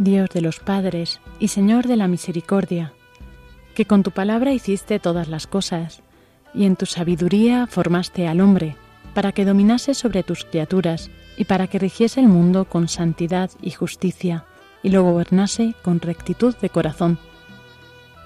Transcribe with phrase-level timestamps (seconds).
[0.00, 2.94] Dios de los padres y Señor de la misericordia,
[3.74, 6.00] que con tu palabra hiciste todas las cosas,
[6.54, 8.76] y en tu sabiduría formaste al hombre,
[9.12, 13.72] para que dominase sobre tus criaturas y para que rigiese el mundo con santidad y
[13.72, 14.46] justicia,
[14.82, 17.18] y lo gobernase con rectitud de corazón.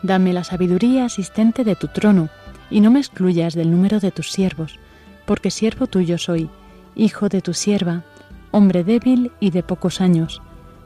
[0.05, 2.29] Dame la sabiduría asistente de tu trono,
[2.71, 4.79] y no me excluyas del número de tus siervos,
[5.27, 6.51] porque siervo tuyo soy,
[6.95, 8.05] hijo de tu sierva,
[8.53, 10.41] hombre débil y de pocos años,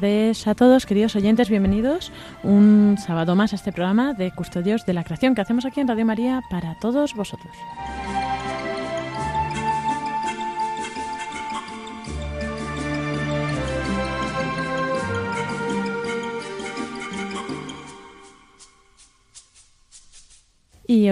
[0.00, 2.10] Tardes a todos, queridos oyentes, bienvenidos
[2.42, 5.88] un sábado más a este programa de Custodios de la Creación que hacemos aquí en
[5.88, 7.54] Radio María para todos vosotros.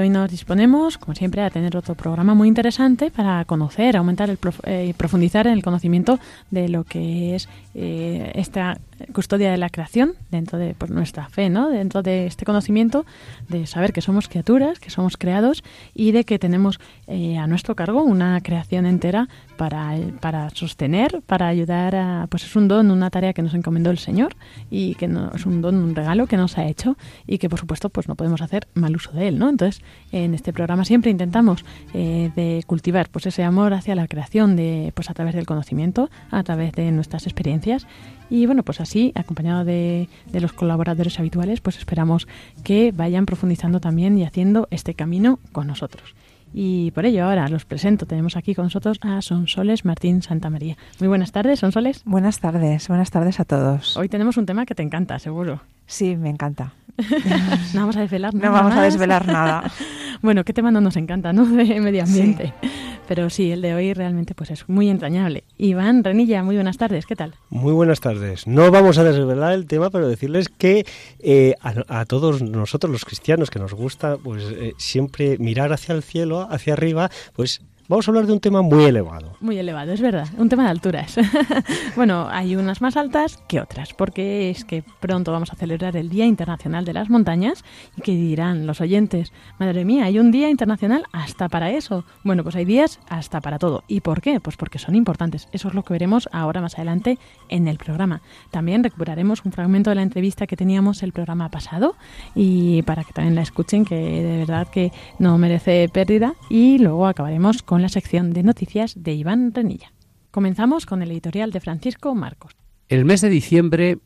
[0.00, 4.38] Hoy nos disponemos, como siempre, a tener otro programa muy interesante para conocer, aumentar y
[4.64, 6.18] eh, profundizar en el conocimiento
[6.50, 8.78] de lo que es eh, esta
[9.12, 11.68] custodia de la creación, dentro de pues, nuestra fe, ¿no?
[11.68, 13.04] Dentro de este conocimiento
[13.48, 15.62] de saber que somos criaturas, que somos creados
[15.94, 21.48] y de que tenemos eh, a nuestro cargo una creación entera para, para sostener, para
[21.48, 24.36] ayudar a, pues es un don, una tarea que nos encomendó el Señor
[24.70, 26.96] y que no, es un don, un regalo que nos ha hecho
[27.26, 29.48] y que por supuesto pues no podemos hacer mal uso de él, ¿no?
[29.48, 31.64] Entonces en este programa siempre intentamos
[31.94, 36.10] eh, de cultivar pues ese amor hacia la creación de pues a través del conocimiento,
[36.30, 37.86] a través de nuestras experiencias
[38.30, 42.28] y bueno, pues así, acompañado de, de, los colaboradores habituales, pues esperamos
[42.64, 46.14] que vayan profundizando también y haciendo este camino con nosotros.
[46.52, 48.06] Y por ello ahora los presento.
[48.06, 50.76] Tenemos aquí con nosotros a Sonsoles Martín Santa María.
[50.98, 52.02] Muy buenas tardes, Sonsoles.
[52.04, 53.96] Buenas tardes, buenas tardes a todos.
[53.96, 55.60] Hoy tenemos un tema que te encanta, seguro.
[55.88, 56.74] Sí, me encanta.
[57.74, 58.46] no vamos a desvelar nada.
[58.46, 58.80] No vamos más.
[58.80, 59.72] a desvelar nada.
[60.22, 61.46] bueno, qué tema no nos encanta, ¿no?
[61.46, 62.52] De medio ambiente.
[62.60, 62.68] Sí.
[63.08, 65.44] Pero sí, el de hoy realmente pues es muy entrañable.
[65.56, 67.34] Iván Renilla, muy buenas tardes, ¿qué tal?
[67.48, 68.46] Muy buenas tardes.
[68.46, 70.84] No vamos a desvelar el tema, pero decirles que
[71.20, 75.94] eh, a, a, todos nosotros los cristianos que nos gusta pues eh, siempre mirar hacia
[75.94, 79.32] el cielo, hacia arriba, pues Vamos a hablar de un tema muy elevado.
[79.40, 80.28] Muy elevado, es verdad.
[80.36, 81.16] Un tema de alturas.
[81.96, 86.10] bueno, hay unas más altas que otras, porque es que pronto vamos a celebrar el
[86.10, 87.64] Día Internacional de las Montañas
[87.96, 92.04] y que dirán los oyentes, madre mía, hay un Día Internacional hasta para eso.
[92.24, 93.82] Bueno, pues hay días hasta para todo.
[93.88, 94.38] ¿Y por qué?
[94.38, 95.48] Pues porque son importantes.
[95.52, 97.18] Eso es lo que veremos ahora más adelante
[97.48, 98.20] en el programa.
[98.50, 101.96] También recuperaremos un fragmento de la entrevista que teníamos el programa pasado
[102.34, 106.34] y para que también la escuchen, que de verdad que no merece pérdida.
[106.50, 109.92] Y luego acabaremos con la sección de noticias de Iván Renilla.
[110.30, 112.52] Comenzamos con el editorial de Francisco Marcos.
[112.88, 113.98] El mes de diciembre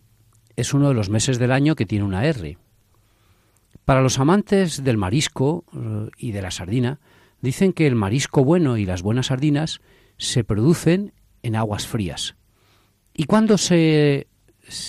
[0.56, 2.58] es uno de los meses del año que tiene una R.
[3.84, 5.64] Para los amantes del marisco
[6.16, 7.00] y de la sardina,
[7.40, 9.80] dicen que el marisco bueno y las buenas sardinas
[10.16, 12.36] se producen en aguas frías.
[13.14, 14.28] ¿Y cuándo se,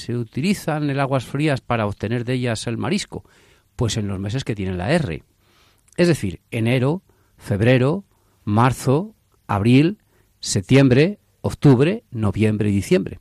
[0.10, 3.24] utilizan el aguas frías para obtener de ellas el marisco?
[3.76, 5.24] Pues en los meses que tienen la R.
[5.98, 7.02] Es decir, enero,
[7.38, 8.06] febrero,
[8.44, 9.16] marzo,
[9.48, 10.00] abril,
[10.40, 13.20] septiembre, octubre, noviembre y diciembre.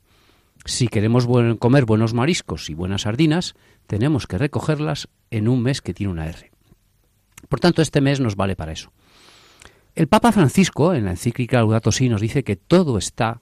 [0.65, 1.27] Si queremos
[1.59, 3.53] comer buenos mariscos y buenas sardinas,
[3.87, 6.51] tenemos que recogerlas en un mes que tiene una R.
[7.49, 8.91] Por tanto, este mes nos vale para eso.
[9.95, 13.41] El Papa Francisco, en la encíclica Laudato Si, nos dice que todo está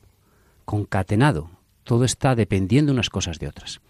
[0.65, 1.51] concatenado,
[1.83, 3.81] todo está dependiendo unas cosas de otras.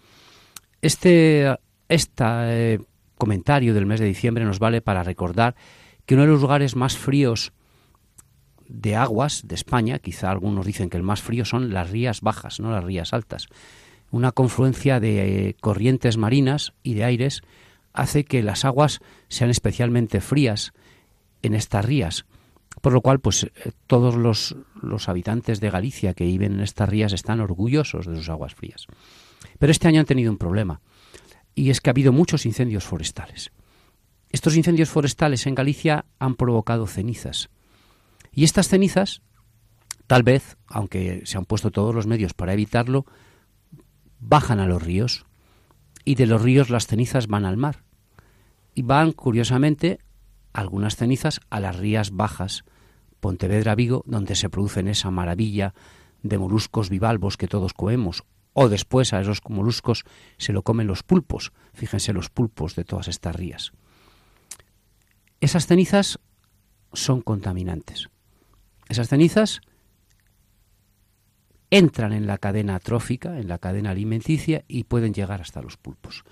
[0.80, 1.56] Este
[1.88, 2.78] eh,
[3.18, 5.56] comentario del mes de diciembre nos vale para recordar
[6.06, 7.52] que uno de los lugares más fríos
[8.72, 12.58] de aguas de España, quizá algunos dicen que el más frío son las rías bajas,
[12.58, 13.48] no las rías altas.
[14.10, 17.42] Una confluencia de eh, corrientes marinas y de aires
[17.92, 20.72] hace que las aguas sean especialmente frías
[21.42, 22.24] en estas rías,
[22.80, 26.88] por lo cual pues eh, todos los, los habitantes de Galicia que viven en estas
[26.88, 28.86] rías están orgullosos de sus aguas frías.
[29.58, 30.80] Pero este año han tenido un problema,
[31.54, 33.52] y es que ha habido muchos incendios forestales.
[34.30, 37.50] Estos incendios forestales en Galicia han provocado cenizas,
[38.34, 39.22] y estas cenizas,
[40.06, 43.06] tal vez, aunque se han puesto todos los medios para evitarlo,
[44.20, 45.26] bajan a los ríos
[46.04, 47.84] y de los ríos las cenizas van al mar.
[48.74, 49.98] Y van, curiosamente,
[50.52, 52.64] algunas cenizas a las rías bajas,
[53.20, 55.74] Pontevedra, Vigo, donde se producen esa maravilla
[56.22, 58.24] de moluscos bivalvos que todos comemos,
[58.54, 60.04] o después a esos moluscos
[60.38, 63.72] se lo comen los pulpos, fíjense los pulpos de todas estas rías.
[65.40, 66.18] Esas cenizas
[66.92, 68.08] son contaminantes.
[68.92, 69.62] Esas cenizas
[71.70, 76.24] entran en la cadena trófica, en la cadena alimenticia y pueden llegar hasta los pulpos.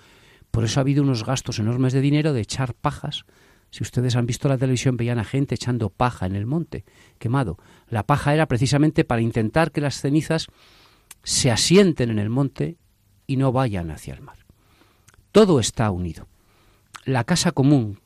[0.51, 3.25] Por eso ha habido unos gastos enormes de dinero de echar pajas.
[3.71, 6.85] Si ustedes han visto la televisión, veían a gente echando paja en el monte,
[7.17, 7.57] quemado.
[7.87, 10.45] La paja era precisamente para intentar que las cenizas
[11.23, 12.77] se asienten en el monte
[13.25, 14.45] y no vayan hacia el mar.
[15.31, 16.27] Todo está unido.
[17.05, 18.01] La casa común,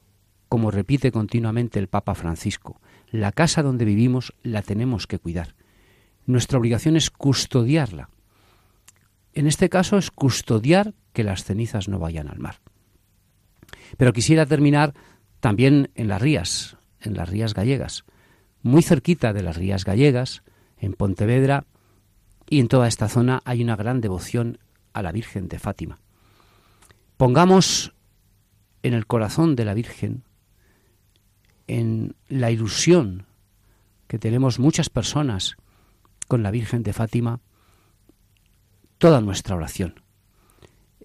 [0.47, 2.79] como repite continuamente el Papa Francisco,
[3.22, 5.55] la casa donde vivimos la tenemos que cuidar.
[6.25, 8.10] Nuestra obligación es custodiarla.
[9.34, 12.60] En este caso es custodiar que las cenizas no vayan al mar.
[13.98, 14.93] Pero quisiera terminar
[15.39, 18.05] también en las rías, en las rías gallegas.
[18.62, 20.41] Muy cerquita de las rías gallegas,
[20.77, 21.65] en Pontevedra
[22.50, 24.60] y en toda esta zona hay una gran devoción
[24.93, 26.00] a la Virgen de Fátima.
[27.17, 27.93] Pongamos
[28.84, 30.24] en el corazón de la Virgen
[31.67, 33.25] en la ilusión
[34.07, 35.57] que tenemos muchas personas
[36.27, 37.39] con la Virgen de Fátima,
[38.98, 40.01] toda nuestra oración.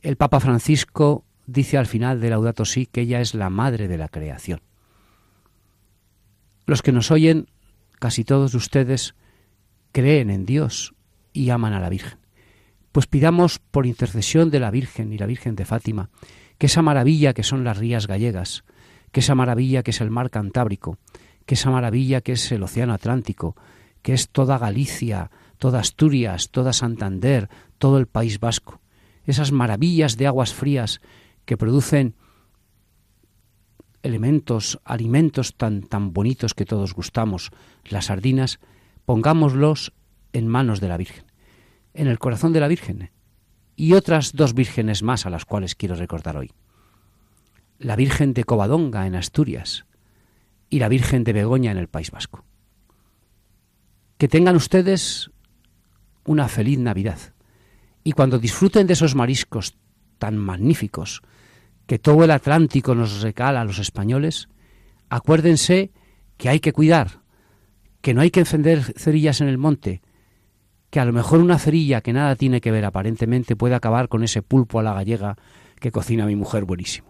[0.02, 3.98] El Papa Francisco dice al final de Laudato Si que ella es la madre de
[3.98, 4.62] la creación.
[6.66, 7.48] Los que nos oyen,
[7.98, 9.14] casi todos ustedes,
[9.92, 10.94] creen en Dios
[11.32, 12.18] y aman a la Virgen.
[12.92, 16.10] Pues pidamos por intercesión de la Virgen y la Virgen de Fátima,
[16.58, 18.64] que esa maravilla que son las rías gallegas,
[19.12, 20.98] que esa maravilla que es el mar Cantábrico,
[21.46, 23.56] que esa maravilla que es el Océano Atlántico,
[24.02, 27.48] que es toda Galicia, toda Asturias, toda Santander,
[27.78, 28.80] todo el País Vasco,
[29.24, 31.00] esas maravillas de aguas frías
[31.44, 32.14] que producen
[34.02, 37.50] elementos, alimentos tan, tan bonitos que todos gustamos,
[37.84, 38.60] las sardinas,
[39.04, 39.92] pongámoslos
[40.32, 41.24] en manos de la Virgen,
[41.94, 43.10] en el corazón de la Virgen,
[43.76, 46.52] y otras dos vírgenes más a las cuales quiero recordar hoy.
[47.82, 49.86] La Virgen de Covadonga en Asturias
[50.68, 52.44] y la Virgen de Begoña en el País Vasco.
[54.18, 55.30] Que tengan ustedes
[56.26, 57.18] una feliz Navidad
[58.04, 59.78] y cuando disfruten de esos mariscos
[60.18, 61.22] tan magníficos,
[61.86, 64.50] que todo el Atlántico nos recala a los españoles,
[65.08, 65.90] acuérdense
[66.36, 67.22] que hay que cuidar,
[68.02, 70.02] que no hay que encender cerillas en el monte,
[70.90, 74.22] que a lo mejor una cerilla que nada tiene que ver aparentemente puede acabar con
[74.22, 75.36] ese pulpo a la gallega
[75.80, 77.09] que cocina mi mujer buenísimo.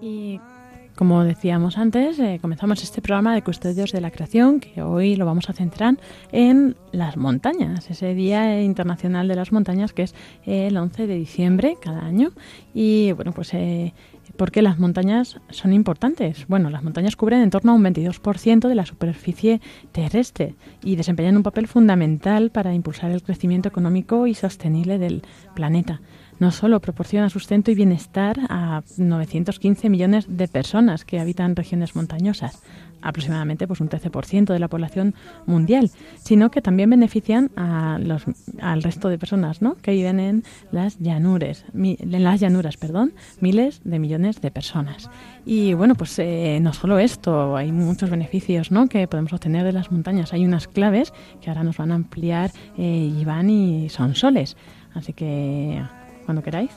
[0.00, 0.40] Y
[0.94, 5.26] como decíamos antes, eh, comenzamos este programa de Custodios de la Creación, que hoy lo
[5.26, 5.98] vamos a centrar
[6.30, 11.76] en las montañas, ese Día Internacional de las Montañas que es el 11 de diciembre
[11.80, 12.30] cada año.
[12.72, 13.94] Y bueno, pues eh,
[14.36, 16.46] ¿por qué las montañas son importantes?
[16.46, 20.54] Bueno, las montañas cubren en torno a un 22% de la superficie terrestre
[20.84, 25.22] y desempeñan un papel fundamental para impulsar el crecimiento económico y sostenible del
[25.54, 26.00] planeta
[26.42, 32.60] no solo proporciona sustento y bienestar a 915 millones de personas que habitan regiones montañosas,
[33.00, 35.14] aproximadamente pues un 13% de la población
[35.46, 38.24] mundial, sino que también benefician a los,
[38.60, 39.76] al resto de personas ¿no?
[39.76, 45.10] que viven en las llanuras, en las llanuras, perdón, miles de millones de personas.
[45.46, 48.88] Y bueno, pues eh, no solo esto, hay muchos beneficios ¿no?
[48.88, 50.32] que podemos obtener de las montañas.
[50.32, 54.56] Hay unas claves que ahora nos van a ampliar eh, Iván y Sonsoles.
[54.94, 55.80] Así que
[56.24, 56.70] cuando queráis.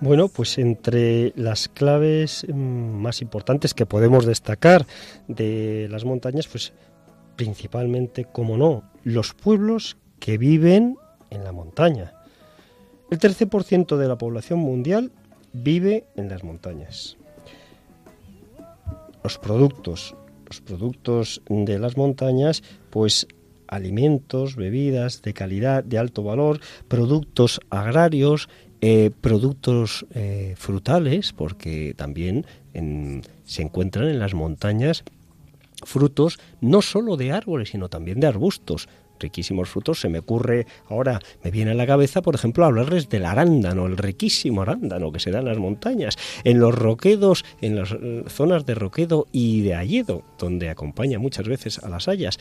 [0.00, 4.86] Bueno, pues entre las claves mm, más importantes que podemos destacar
[5.28, 6.72] de las montañas, pues
[7.36, 10.96] principalmente, como no, los pueblos que viven
[11.28, 12.14] en la montaña.
[13.10, 15.10] El 13% de la población mundial
[15.52, 17.18] vive en las montañas.
[19.22, 20.14] Los productos,
[20.46, 23.26] los productos de las montañas, pues
[23.70, 28.48] alimentos, bebidas de calidad, de alto valor, productos agrarios,
[28.82, 32.44] eh, productos eh, frutales, porque también
[33.44, 35.04] se encuentran en las montañas
[35.84, 38.88] frutos no solo de árboles, sino también de arbustos
[39.20, 40.00] riquísimos frutos.
[40.00, 43.96] Se me ocurre ahora, me viene a la cabeza, por ejemplo, hablarles del arándano, el
[43.96, 48.66] riquísimo arándano que se da en las montañas, en los roquedos, en las eh, zonas
[48.66, 52.38] de roquedo y de alledo, donde acompaña muchas veces a las hayas.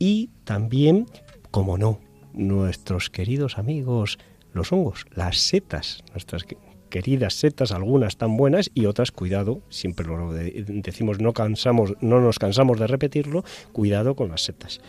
[0.00, 1.06] Y también,
[1.50, 2.00] como no,
[2.32, 4.18] nuestros queridos amigos,
[4.54, 6.46] los hongos, las setas, nuestras
[6.88, 12.38] queridas setas, algunas tan buenas y otras, cuidado, siempre lo decimos, no cansamos, no nos
[12.38, 14.80] cansamos de repetirlo, cuidado con las setas.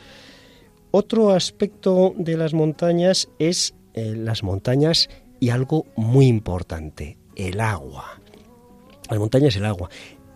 [0.92, 5.10] Otro aspecto de las montañas es eh, las montañas
[5.42, 8.22] y algo muy importante, el agua.
[9.10, 9.90] Las montañas, el agua.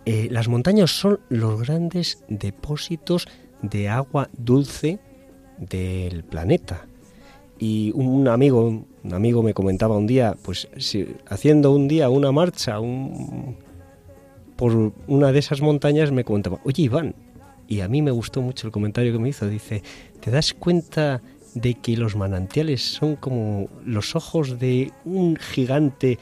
[0.04, 3.26] Eh, las montañas son los grandes depósitos
[3.62, 4.98] de agua dulce
[5.58, 6.86] del planeta.
[7.58, 12.32] Y un amigo, un amigo me comentaba un día, pues si, haciendo un día una
[12.32, 12.76] marcha
[14.56, 17.14] por una de esas montañas, me comentaba, oye Iván,
[17.68, 19.48] y a mí me gustó mucho el comentario que me hizo.
[19.48, 19.82] Dice,
[20.20, 21.22] ¿te das cuenta
[21.54, 26.18] de que los manantiales son como los ojos de un gigante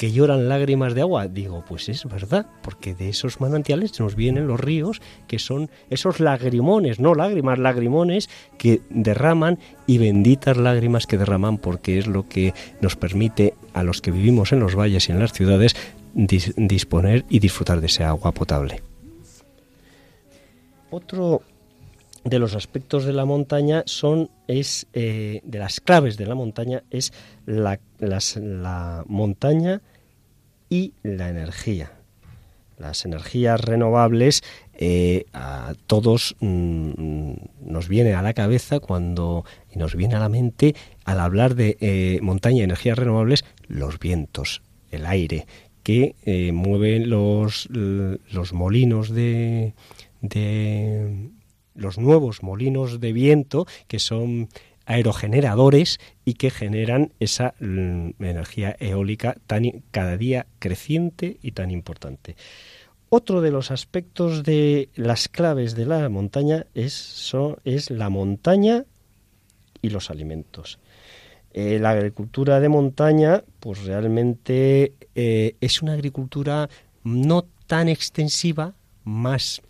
[0.00, 1.28] que lloran lágrimas de agua?
[1.28, 6.20] Digo, pues es verdad, porque de esos manantiales nos vienen los ríos, que son esos
[6.20, 12.54] lagrimones, no lágrimas, lagrimones que derraman y benditas lágrimas que derraman, porque es lo que
[12.80, 15.76] nos permite a los que vivimos en los valles y en las ciudades
[16.14, 18.82] disponer y disfrutar de ese agua potable.
[20.88, 21.42] Otro
[22.24, 26.84] de los aspectos de la montaña son es eh, de las claves de la montaña
[26.90, 27.12] es
[27.44, 29.82] la, la montaña
[30.70, 31.92] y la energía.
[32.78, 39.94] Las energías renovables eh, a todos mm, nos viene a la cabeza cuando y nos
[39.94, 40.74] viene a la mente
[41.04, 45.46] al hablar de eh, montaña y energías renovables los vientos el aire
[45.82, 49.74] que eh, mueven los, los molinos de,
[50.22, 51.30] de
[51.74, 54.48] los nuevos molinos de viento que son
[54.90, 62.34] aerogeneradores y que generan esa mm, energía eólica tan cada día creciente y tan importante.
[63.08, 67.32] Otro de los aspectos de las claves de la montaña es
[67.88, 68.84] la montaña
[69.80, 70.80] y los alimentos.
[71.52, 76.68] Eh, la agricultura de montaña, pues realmente eh, es una agricultura
[77.04, 79.62] no tan extensiva, más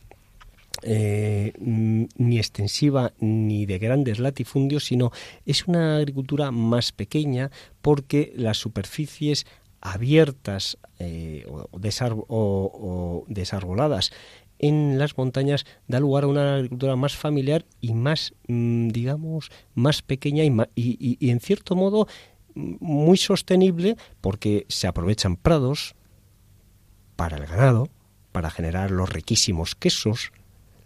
[0.82, 5.10] eh, ni extensiva ni de grandes latifundios, sino
[5.46, 7.50] es una agricultura más pequeña
[7.82, 9.46] porque las superficies
[9.80, 12.14] abiertas eh, o, desar-
[13.28, 14.10] desarboladas
[14.58, 20.02] en las montañas da lugar a una agricultura más familiar y más, mm, digamos, más
[20.02, 22.06] pequeña y en cierto modo
[22.54, 25.94] mm, muy sostenible porque se aprovechan prados
[27.16, 27.88] para el ganado,
[28.32, 30.32] para generar los riquísimos quesos,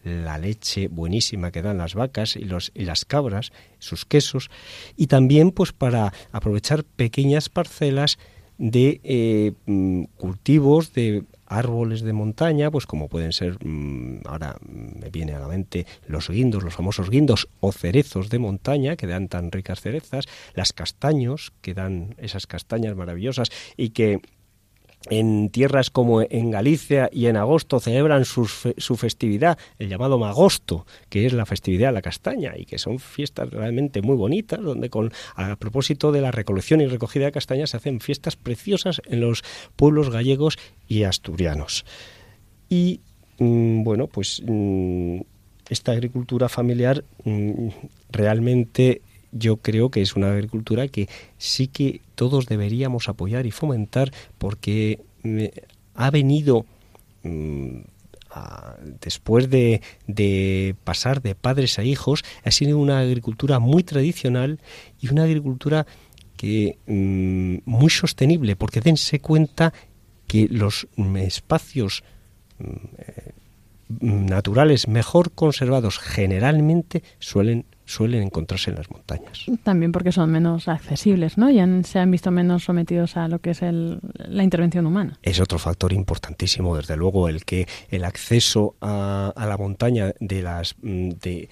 [0.04, 4.50] la leche buenísima que dan las vacas y, los, y las cabras, sus quesos,
[4.96, 8.18] y también pues para aprovechar pequeñas parcelas
[8.58, 15.11] de eh, mm, cultivos de árboles de montaña, pues como pueden ser, mm, ahora me
[15.11, 19.28] viene a la mente los guindos, los famosos guindos o cerezos de montaña que dan
[19.28, 24.20] tan ricas cerezas, las castaños que dan esas castañas maravillosas y que
[25.11, 30.87] en tierras como en Galicia y en agosto celebran fe- su festividad, el llamado Magosto,
[31.08, 34.90] que es la festividad de la castaña y que son fiestas realmente muy bonitas, donde
[34.90, 39.20] con a propósito de la recolección y recogida de castañas se hacen fiestas preciosas en
[39.20, 39.42] los
[39.76, 40.58] pueblos gallegos
[40.88, 41.84] y asturianos.
[42.69, 43.00] Y
[43.38, 45.21] mm, bueno, pues mm,
[45.69, 47.69] esta agricultura familiar mm,
[48.10, 49.02] realmente
[49.34, 55.00] yo creo que es una agricultura que sí que todos deberíamos apoyar y fomentar porque
[55.23, 55.44] mm,
[55.94, 56.64] ha venido
[57.25, 57.80] mm,
[59.00, 64.60] después de, pasar de padres a hijos, ha sido una agricultura muy tradicional
[65.00, 65.86] y una agricultura
[66.36, 69.73] que mm, muy sostenible, porque dense cuenta
[70.26, 72.02] que los espacios
[72.58, 73.32] eh,
[74.00, 79.44] naturales mejor conservados generalmente suelen suelen encontrarse en las montañas.
[79.62, 81.50] También porque son menos accesibles, ¿no?
[81.50, 85.18] Y han- se han visto menos sometidos a lo que es el- la intervención humana.
[85.23, 90.42] Es otro factor importantísimo, desde luego, el que el acceso a, a la montaña de
[90.42, 91.49] las mm, de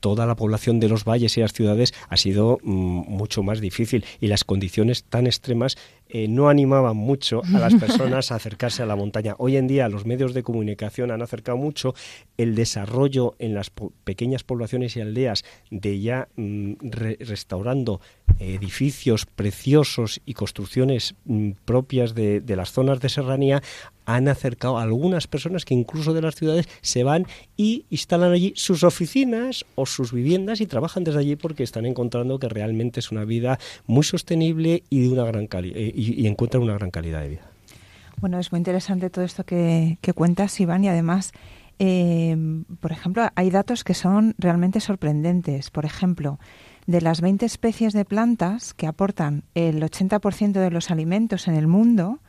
[0.00, 2.70] toda la población de los valles y las ciudades ha sido mm,
[3.08, 5.76] mucho más difícil y las condiciones tan extremas
[6.08, 9.34] eh, no animaban mucho a las personas a acercarse a la montaña.
[9.38, 11.94] Hoy en día los medios de comunicación han acercado mucho
[12.36, 18.00] el desarrollo en las po- pequeñas poblaciones y aldeas de ya mm, re- restaurando
[18.38, 23.62] edificios preciosos y construcciones mm, propias de, de las zonas de serranía
[24.04, 28.52] han acercado a algunas personas que incluso de las ciudades se van y instalan allí
[28.54, 33.10] sus oficinas o sus viviendas y trabajan desde allí porque están encontrando que realmente es
[33.10, 37.22] una vida muy sostenible y de una gran cali- eh, y, encuentran una gran calidad
[37.22, 37.42] de vida.
[38.20, 41.32] Bueno, es muy interesante todo esto que, que cuentas, Iván, y además,
[41.78, 42.36] eh,
[42.80, 45.70] por ejemplo, hay datos que son realmente sorprendentes.
[45.70, 46.38] Por ejemplo,
[46.86, 51.66] de las 20 especies de plantas que aportan el 80% de los alimentos en el
[51.66, 52.20] mundo,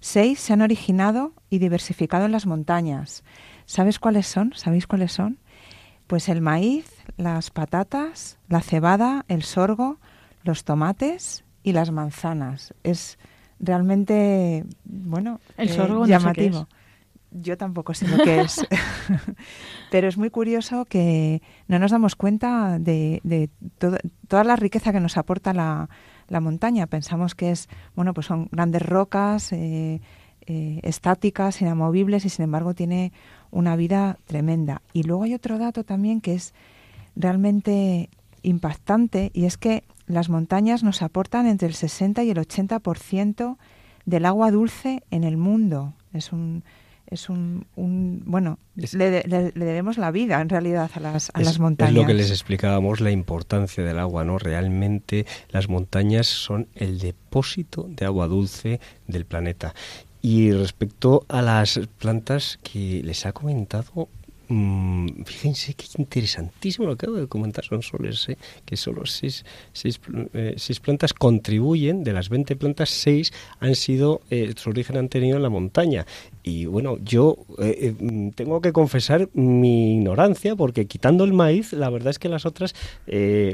[0.00, 3.24] seis se han originado y diversificado en las montañas.
[3.66, 4.52] ¿Sabes cuáles son?
[4.54, 5.38] ¿Sabéis cuáles son?
[6.06, 9.98] Pues el maíz, las patatas, la cebada, el sorgo,
[10.44, 12.72] los tomates y las manzanas.
[12.84, 13.18] Es
[13.58, 16.68] realmente, bueno, El eh, sorgo no sé qué llamativo.
[17.32, 18.64] Yo tampoco sé lo que es.
[19.90, 23.98] Pero es muy curioso que no nos damos cuenta de, de todo-
[24.28, 25.90] toda la riqueza que nos aporta la,
[26.28, 26.86] la montaña.
[26.86, 30.00] Pensamos que es, bueno, pues son grandes rocas eh,
[30.46, 33.12] eh, estáticas, inamovibles, y sin embargo tiene
[33.50, 34.82] una vida tremenda.
[34.92, 36.54] Y luego hay otro dato también que es
[37.16, 38.08] realmente
[38.42, 43.56] impactante, y es que las montañas nos aportan entre el 60 y el 80%
[44.04, 45.94] del agua dulce en el mundo.
[46.12, 46.64] Es un
[47.08, 51.30] es un, un- bueno, Es- le, le- le debemos la vida en realidad a las,
[51.34, 51.92] a Es- las montañas.
[51.92, 54.38] Es lo que les explicábamos, la importancia del agua, ¿no?
[54.38, 59.72] Realmente las montañas son el depósito de agua dulce del planeta.
[60.20, 64.08] Y respecto a las plantas que les ha comentado,
[64.48, 68.36] mm, fíjense qué interesantísimo lo que acabo de comentar, son solo ¿eh?
[68.64, 70.00] que solo seis, seis,
[70.32, 75.08] eh, seis, plantas contribuyen, de las 20 plantas, seis han sido, eh, su origen han
[75.08, 76.06] tenido en la montaña.
[76.42, 82.10] Y bueno, yo mm, tengo que confesar mi ignorancia, porque quitando el maíz, la verdad
[82.10, 82.74] es que las otras,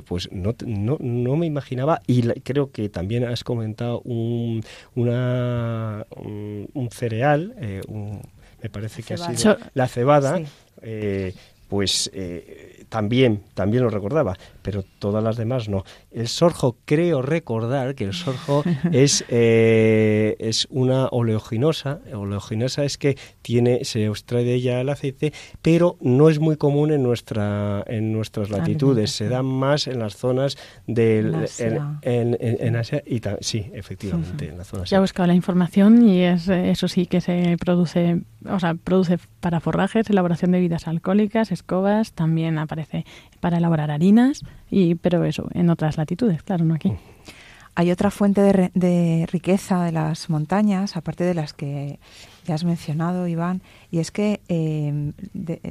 [0.07, 4.63] pues no, no, no, me imaginaba, y creo que también has comentado un,
[4.95, 7.55] una, un, cereal,
[7.89, 8.21] un
[8.63, 10.41] me parece que ha sido la cebada,
[10.83, 11.35] eh,
[11.69, 15.85] pues eh, también, también lo recordaba, pero todas las demás no.
[16.11, 22.01] El sorjo, creo recordar que el sorjo es, eh, es una oleoginosa.
[22.13, 26.93] Oleoginosa es que tiene, se extrae de ella el aceite, pero no es muy común
[26.93, 29.11] en nuestra en nuestras latitudes.
[29.11, 31.47] Se da más en las zonas del
[32.03, 34.85] en, Asia y sí, efectivamente, en la zona.
[34.85, 39.19] Ya he buscado la información y es eso sí que se produce, o sea, produce
[39.41, 43.05] para forrajes, elaboración de bebidas alcohólicas, escobas, también aparece
[43.41, 46.91] para elaborar harinas, y, pero eso, en otras latitudes, claro, no aquí.
[46.91, 46.99] Mm.
[47.75, 51.99] Hay otra fuente de, riqueza de las montañas, aparte de las que
[52.45, 55.15] ya has mencionado, Iván, y es que em,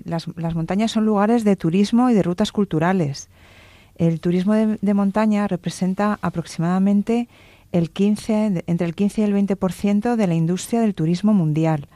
[0.05, 3.29] las, montañas son lugares de turismo y de rutas culturales.
[3.97, 7.27] El turismo de, montaña representa aproximadamente
[7.71, 11.87] el 15, entre el 15 y el 20% de la industria del turismo mundial.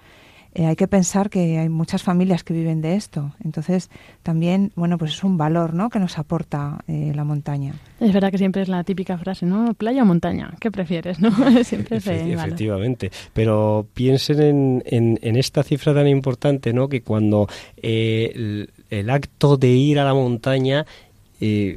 [0.55, 3.33] Eh, hay que pensar que hay muchas familias que viven de esto.
[3.43, 3.89] Entonces,
[4.23, 7.73] también, bueno, pues es un valor, ¿no?, que nos aporta eh, la montaña.
[7.99, 9.73] Es verdad que siempre es la típica frase, ¿no?
[9.73, 11.29] Playa o montaña, ¿qué prefieres, no?
[11.65, 13.11] siempre Efectivamente.
[13.33, 19.67] Pero piensen en, en, esta cifra tan importante, ¿no?, que cuando eh, el, acto de
[19.67, 20.85] ir a la montaña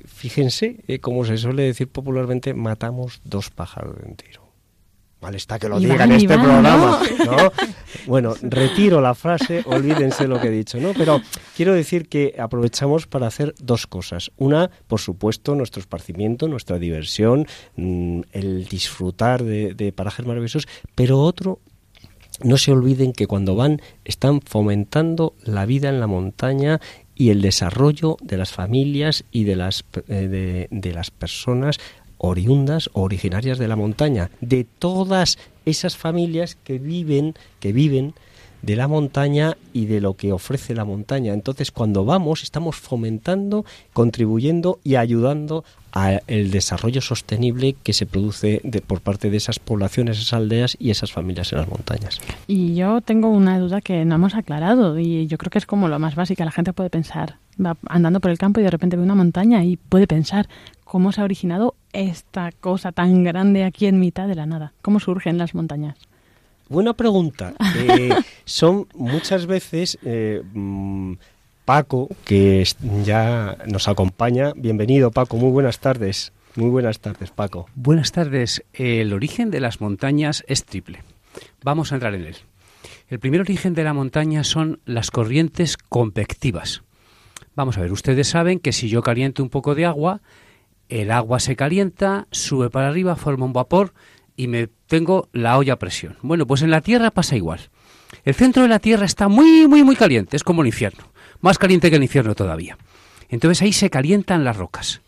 [0.06, 4.47] fíjense, como se suele decir popularmente, matamos dos pájaros de un tiro.
[5.20, 7.52] Mal está que lo diga en este programa, ¿no?
[8.06, 10.92] Bueno, retiro la frase, olvídense lo que he dicho, ¿no?
[10.96, 11.20] Pero
[11.56, 14.30] quiero decir que aprovechamos para hacer dos cosas.
[14.36, 21.18] Una, por supuesto, nuestro esparcimiento, nuestra diversión, mm, el disfrutar de, de parajes maravillosos, pero
[21.20, 21.58] otro,
[22.42, 26.80] no se olviden que cuando van están fomentando la vida en la montaña
[27.14, 31.78] y el desarrollo de las familias y de las, eh, de, de las personas
[32.18, 38.14] oriundas o originarias de la montaña, de todas esas familias que viven, que viven
[38.62, 41.32] de la montaña y de lo que ofrece la montaña.
[41.32, 49.00] Entonces, cuando vamos, estamos fomentando, contribuyendo y ayudando al desarrollo sostenible que se produce por
[49.00, 52.20] parte de esas poblaciones, esas aldeas y esas familias en las montañas.
[52.46, 55.88] Y yo tengo una duda que no hemos aclarado y yo creo que es como
[55.88, 56.44] lo más básico.
[56.44, 59.64] La gente puede pensar, va andando por el campo y de repente ve una montaña
[59.64, 60.48] y puede pensar,
[60.88, 64.72] ¿Cómo se ha originado esta cosa tan grande aquí en mitad de la nada?
[64.80, 65.98] ¿Cómo surgen las montañas?
[66.70, 67.52] Buena pregunta.
[67.76, 68.14] Eh,
[68.46, 71.12] son muchas veces eh, mm,
[71.66, 72.64] Paco, que
[73.04, 74.52] ya nos acompaña.
[74.56, 75.36] Bienvenido, Paco.
[75.36, 76.32] Muy buenas tardes.
[76.56, 77.68] Muy buenas tardes, Paco.
[77.74, 78.64] Buenas tardes.
[78.72, 81.02] El origen de las montañas es triple.
[81.62, 82.36] Vamos a entrar en él.
[83.10, 86.82] El primer origen de la montaña son las corrientes convectivas.
[87.54, 90.22] Vamos a ver, ustedes saben que si yo caliento un poco de agua,
[90.88, 93.92] el agua se calienta, sube para arriba, forma un vapor
[94.36, 96.16] y me tengo la olla a presión.
[96.22, 97.70] Bueno, pues en la Tierra pasa igual.
[98.24, 101.58] El centro de la Tierra está muy, muy, muy caliente, es como el infierno, más
[101.58, 102.78] caliente que el infierno todavía.
[103.28, 105.02] Entonces ahí se calientan las rocas.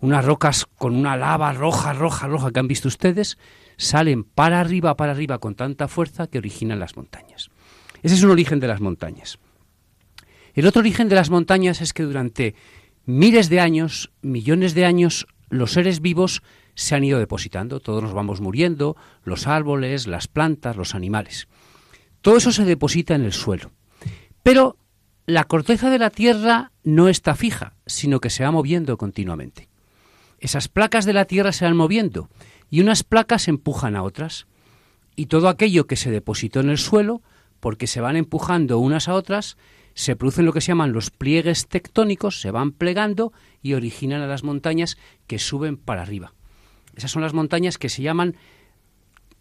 [0.00, 3.38] Unas rocas con una lava roja, roja, roja que han visto ustedes,
[3.76, 7.50] salen para arriba, para arriba con tanta fuerza que originan las montañas.
[8.02, 9.38] Ese es un origen de las montañas.
[10.54, 12.54] El otro origen de las montañas es que durante
[13.06, 16.42] miles de años, millones de años, los seres vivos
[16.74, 21.48] se han ido depositando, todos nos vamos muriendo, los árboles, las plantas, los animales.
[22.20, 23.70] Todo eso se deposita en el suelo.
[24.42, 24.76] Pero
[25.24, 29.68] la corteza de la Tierra no está fija, sino que se va moviendo continuamente.
[30.38, 32.28] Esas placas de la Tierra se van moviendo
[32.70, 34.46] y unas placas empujan a otras.
[35.14, 37.22] Y todo aquello que se depositó en el suelo,
[37.60, 39.56] porque se van empujando unas a otras,
[39.96, 43.32] se producen lo que se llaman los pliegues tectónicos, se van plegando
[43.62, 46.34] y originan a las montañas que suben para arriba.
[46.94, 48.36] Esas son las montañas que se llaman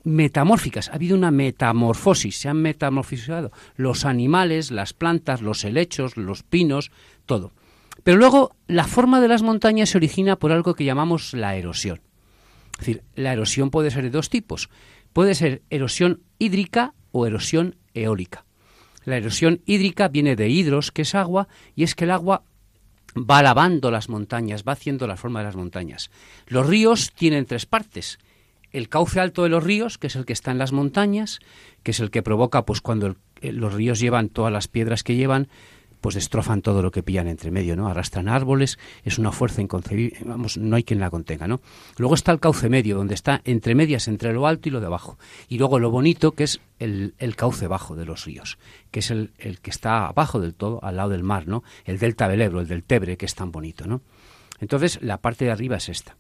[0.06, 0.88] metamórficas.
[0.88, 6.90] Ha habido una metamorfosis, se han metamorfizado los animales, las plantas, los helechos, los pinos,
[7.26, 7.52] todo.
[8.04, 12.00] Pero luego la forma de las montañas se origina por algo que llamamos la erosión.
[12.74, 14.70] Es decir, la erosión puede ser de dos tipos.
[15.12, 18.45] Puede ser erosión hídrica o erosión eólica.
[19.06, 22.44] La erosión hídrica viene de hidros, que es agua, y es que el agua
[23.16, 26.12] va lavando las montañas, va haciendo la forma de las montañas.
[26.48, 28.20] Los ríos tienen tres partes.
[28.72, 31.40] El cauce alto de los ríos, que es el que está en las montañas,
[31.84, 35.48] que es el que provoca, pues cuando los ríos llevan todas las piedras que llevan,
[36.06, 37.88] pues destrozan todo lo que pillan entre medio, ¿no?
[37.88, 41.62] Arrastran árboles, es una fuerza inconcebible, vamos, no hay quien la contenga, ¿no?
[41.98, 44.86] Luego está el cauce medio, donde está entre medias, entre lo alto y lo de
[44.86, 45.18] abajo.
[45.48, 48.60] Y luego lo bonito, que es el, cauce bajo de los ríos,
[48.92, 51.64] que es el, el, que está abajo del todo, al lado del mar, ¿no?
[51.86, 54.02] El delta del Ebro, el del Tebre, que es tan bonito, ¿no?
[54.60, 56.18] Entonces, la parte de arriba es esta.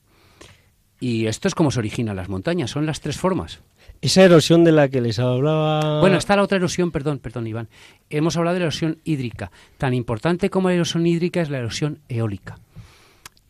[0.99, 3.61] Y esto es como se originan las montañas, son las tres formas.
[4.01, 5.99] Esa erosión de la que les hablaba.
[5.99, 7.69] Bueno, está la otra erosión, perdón, perdón, Iván.
[8.09, 9.51] Hemos hablado de la erosión hídrica.
[9.77, 12.59] Tan importante como la erosión hídrica es la erosión eólica.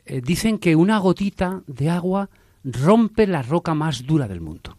[0.06, 2.30] Eh, dicen que una gotita de agua
[2.64, 4.78] rompe la roca más dura del mundo.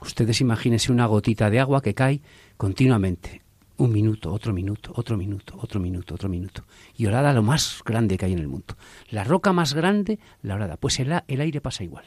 [0.00, 2.20] Ustedes imagínense una gotita de agua que cae
[2.56, 3.42] continuamente.
[3.78, 6.64] Un minuto, otro minuto, otro minuto, otro minuto, otro minuto.
[6.96, 8.76] Y orada lo más grande que hay en el mundo.
[9.08, 10.76] La roca más grande, la orada.
[10.76, 12.04] Pues el aire pasa igual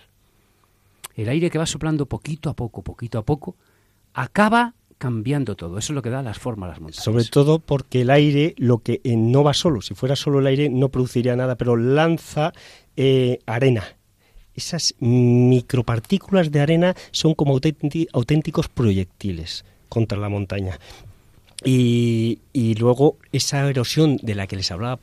[1.16, 3.56] el aire que va soplando poquito a poco, poquito a poco,
[4.14, 5.78] acaba cambiando todo.
[5.78, 7.04] Eso es lo que da las formas a las montañas.
[7.04, 10.48] Sobre todo porque el aire, lo que eh, no va solo, si fuera solo el
[10.48, 12.54] aire no produciría nada, pero lanza
[12.96, 13.84] eh, arena.
[14.56, 17.60] Esas micropartículas de arena son como
[18.14, 20.80] auténticos proyectiles contra la montaña.
[21.66, 25.00] Y, y luego esa erosión de la que les hablaba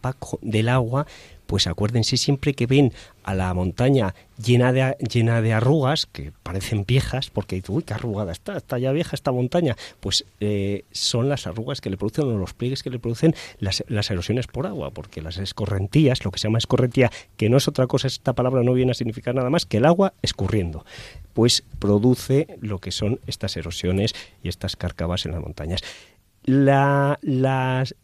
[0.00, 1.06] Paco del agua
[1.46, 6.84] pues acuérdense siempre que ven a la montaña llena de, llena de arrugas, que parecen
[6.86, 11.46] viejas, porque uy, qué arrugada está, está ya vieja esta montaña, pues eh, son las
[11.46, 14.90] arrugas que le producen, o los pliegues que le producen las, las, erosiones por agua,
[14.90, 18.62] porque las escorrentías, lo que se llama escorrentía, que no es otra cosa, esta palabra
[18.62, 20.84] no viene a significar nada más que el agua escurriendo,
[21.32, 25.80] pues produce lo que son estas erosiones y estas cárcavas en las montañas.
[26.44, 27.94] La, las,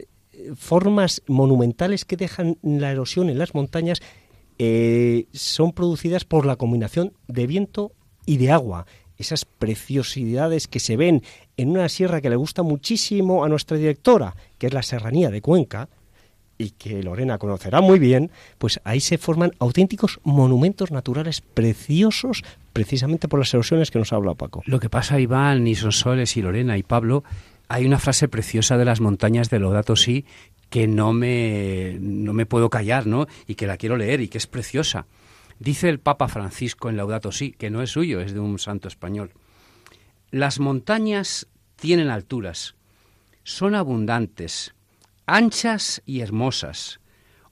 [0.55, 4.01] formas monumentales que dejan la erosión en las montañas
[4.57, 7.93] eh, son producidas por la combinación de viento
[8.25, 8.85] y de agua.
[9.17, 11.23] Esas preciosidades que se ven
[11.57, 15.41] en una sierra que le gusta muchísimo a nuestra directora, que es la Serranía de
[15.41, 15.89] Cuenca,
[16.57, 23.27] y que Lorena conocerá muy bien, pues ahí se forman auténticos monumentos naturales preciosos precisamente
[23.27, 24.61] por las erosiones que nos habla Paco.
[24.65, 27.23] Lo que pasa, Iván, y Sonsoles y Lorena y Pablo,
[27.71, 30.25] hay una frase preciosa de las montañas de Laudato Si
[30.69, 33.27] que no me, no me puedo callar, ¿no?
[33.47, 35.07] Y que la quiero leer y que es preciosa.
[35.57, 38.89] Dice el Papa Francisco en Laudato Si, que no es suyo, es de un santo
[38.89, 39.31] español.
[40.31, 42.75] Las montañas tienen alturas,
[43.43, 44.73] son abundantes,
[45.25, 46.99] anchas y hermosas,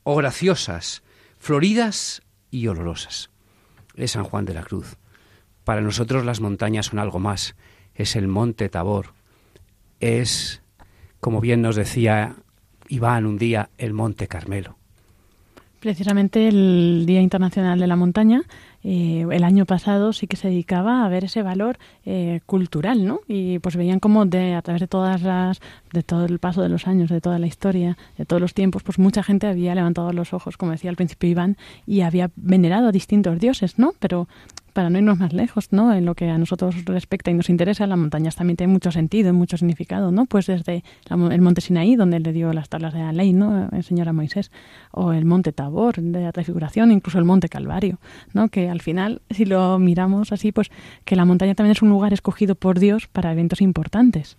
[0.03, 1.01] o graciosas,
[1.37, 3.29] floridas y olorosas.
[3.95, 4.97] Es San Juan de la Cruz.
[5.63, 7.55] Para nosotros las montañas son algo más.
[7.93, 9.13] Es el monte Tabor,
[9.99, 10.61] es,
[11.19, 12.35] como bien nos decía
[12.87, 14.75] Iván un día, el Monte Carmelo.
[15.79, 18.41] Precisamente el Día Internacional de la Montaña,
[18.83, 23.21] eh, el año pasado sí que se dedicaba a ver ese valor eh, cultural, ¿no?
[23.29, 25.61] Y pues veían como de, a través de todas las,
[25.93, 28.83] de todo el paso de los años, de toda la historia, de todos los tiempos,
[28.83, 31.55] pues mucha gente había levantado los ojos, como decía al principio Iván,
[31.87, 33.93] y había venerado a distintos dioses, ¿no?
[33.99, 34.27] Pero
[34.79, 35.93] para no irnos más lejos, ¿no?
[35.93, 39.33] En lo que a nosotros respecta y nos interesa, las montañas también tienen mucho sentido,
[39.33, 40.25] mucho significado, ¿no?
[40.25, 43.67] Pues desde el monte Sinaí, donde le dio las tablas de la ley, ¿no?
[43.73, 44.51] El Señor a Moisés,
[44.91, 47.99] o el monte Tabor, de la transfiguración, incluso el monte Calvario,
[48.33, 48.47] ¿no?
[48.47, 50.71] Que al final, si lo miramos así, pues
[51.03, 54.37] que la montaña también es un lugar escogido por Dios para eventos importantes.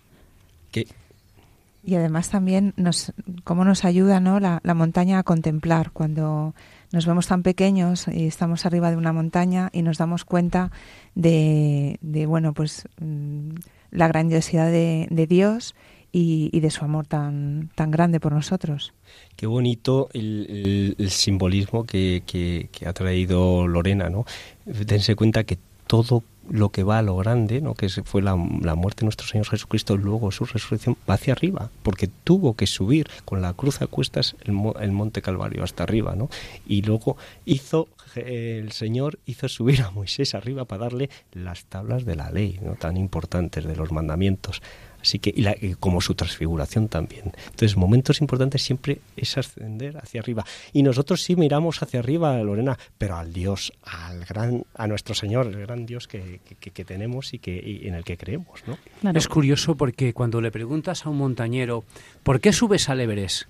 [1.83, 3.13] Y además también nos,
[3.43, 4.39] cómo nos ayuda ¿no?
[4.39, 6.53] la, la montaña a contemplar cuando
[6.91, 10.71] nos vemos tan pequeños y estamos arriba de una montaña y nos damos cuenta
[11.15, 13.51] de, de bueno, pues mm,
[13.91, 15.73] la grandiosidad de, Dios
[16.11, 18.93] y, de su amor tan, tan grande por nosotros.
[19.35, 24.25] Qué bonito el, simbolismo que, que, que, ha traído Lorena, ¿no?
[24.65, 27.75] Dense cuenta que todo lo que va a lo grande, ¿no?
[27.75, 32.07] que fue la, muerte de nuestro Señor Jesucristo, luego su resurrección, va hacia arriba, porque
[32.07, 36.29] tuvo que subir con la cruz a cuestas el, el monte Calvario hasta arriba, ¿no?
[36.65, 42.15] Y luego hizo, el Señor hizo subir a Moisés arriba para darle las tablas de
[42.15, 42.75] la ley, ¿no?
[42.75, 44.61] tan importantes, de los mandamientos.
[45.01, 47.33] Así que, y, como su transfiguración también.
[47.45, 50.45] Entonces, momentos importantes siempre es ascender hacia arriba.
[50.73, 55.47] Y nosotros sí miramos hacia arriba, Lorena, pero al Dios, al gran, a nuestro Señor,
[55.47, 58.77] el gran Dios que, que, tenemos y, que, en el que creemos, ¿no?
[59.11, 61.83] Es curioso porque cuando le preguntas a un montañero,
[62.23, 63.43] ¿por qué subes al Everest?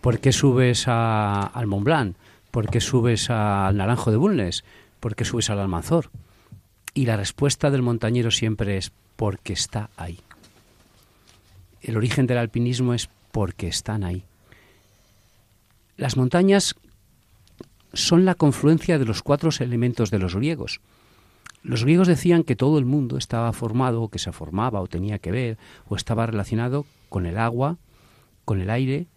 [0.00, 2.16] ¿Por qué subes al Mont Blanc?
[2.50, 4.64] ¿Por qué subes al Naranjo de Bulnes?
[4.98, 6.10] ¿Por qué subes al Almanzor?
[6.94, 10.18] Y la respuesta del montañero siempre es porque está ahí
[11.80, 14.24] el origen del alpinismo es porque están ahí.
[15.96, 16.76] Las montañas
[17.92, 20.80] son la confluencia de los cuatro elementos de los griegos.
[21.62, 25.18] Los griegos decían que todo el mundo estaba formado, o que se formaba, o tenía
[25.18, 27.76] que ver, o estaba relacionado con el agua,
[28.44, 29.08] con el aire,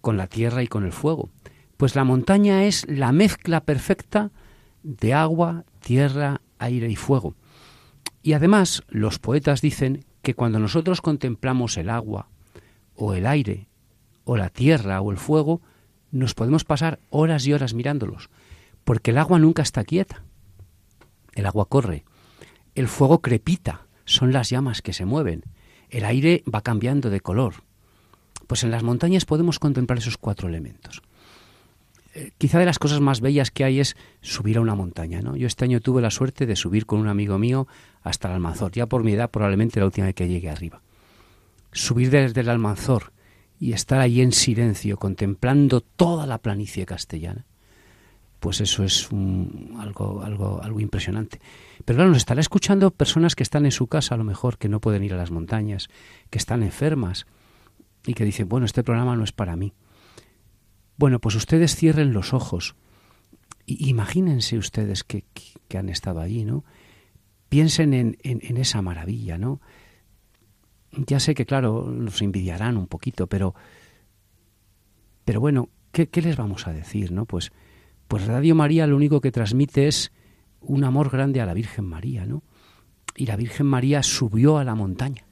[0.00, 1.30] con la tierra y con el fuego.
[1.76, 4.30] Pues la montaña es la mezcla perfecta
[4.82, 7.34] de agua, tierra, aire y fuego.
[8.22, 12.28] Y además los poetas dicen que cuando nosotros contemplamos el agua,
[12.94, 13.68] o el aire,
[14.24, 15.60] o la tierra, o el fuego,
[16.10, 18.30] nos podemos pasar horas y horas mirándolos,
[18.84, 20.24] porque el agua nunca está quieta.
[21.34, 22.04] El agua corre,
[22.74, 25.44] el fuego crepita, son las llamas que se mueven,
[25.88, 27.64] el aire va cambiando de color.
[28.46, 31.02] Pues en las montañas podemos contemplar esos cuatro elementos.
[32.14, 35.22] Eh, quizá de las cosas más bellas que hay es subir a una montaña.
[35.22, 35.36] ¿no?
[35.36, 37.68] Yo este año tuve la suerte de subir con un amigo mío
[38.02, 40.82] hasta el Almanzor, ya por mi edad probablemente la última vez que llegué arriba.
[41.72, 43.12] Subir desde el Almanzor
[43.60, 47.44] y estar ahí en silencio contemplando toda la planicie castellana,
[48.40, 49.08] pues eso es
[49.78, 51.40] algo, algo, algo impresionante.
[51.84, 54.68] Pero claro, nos estará escuchando personas que están en su casa a lo mejor, que
[54.68, 55.88] no pueden ir a las montañas,
[56.30, 57.26] que están enfermas
[58.06, 59.74] y que dicen, bueno, este programa no es para mí.
[61.00, 62.76] Bueno, pues ustedes cierren los ojos.
[63.64, 65.24] Y imagínense ustedes que,
[65.74, 66.62] han estado allí, ¿no?
[67.48, 69.62] Piensen en, en, esa maravilla, ¿no?
[70.92, 73.54] Ya sé que, claro, nos envidiarán un poquito, pero,
[75.24, 77.24] pero bueno, ¿qué, ¿qué, les vamos a decir, no?
[77.24, 77.50] Pues,
[78.06, 80.12] pues Radio María lo único que transmite es
[80.60, 82.42] un amor grande a la Virgen María, ¿no?
[83.16, 85.24] Y la Virgen María subió a la montaña.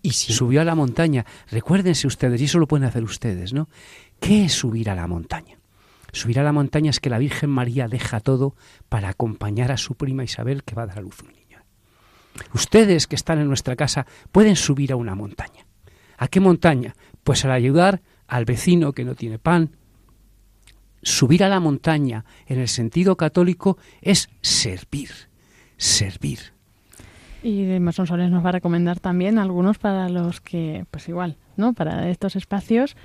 [0.00, 1.26] Y subió a la montaña.
[1.50, 3.68] Recuérdense ustedes, y eso lo pueden hacer ustedes, ¿no?
[4.20, 5.58] ¿Qué es subir a la montaña?
[6.12, 8.54] Subir a la montaña es que la Virgen María deja todo
[8.88, 11.44] para acompañar a su prima Isabel que va a dar a luz un niño.
[12.52, 15.66] Ustedes que están en nuestra casa pueden subir a una montaña.
[16.16, 16.94] ¿A qué montaña?
[17.24, 19.76] Pues al ayudar al vecino que no tiene pan.
[21.02, 25.10] Subir a la montaña en el sentido católico es servir,
[25.76, 26.54] servir.
[27.42, 31.74] Y Mason Soles nos va a recomendar también algunos para los que, pues igual, ¿no?
[31.74, 32.96] Para estos espacios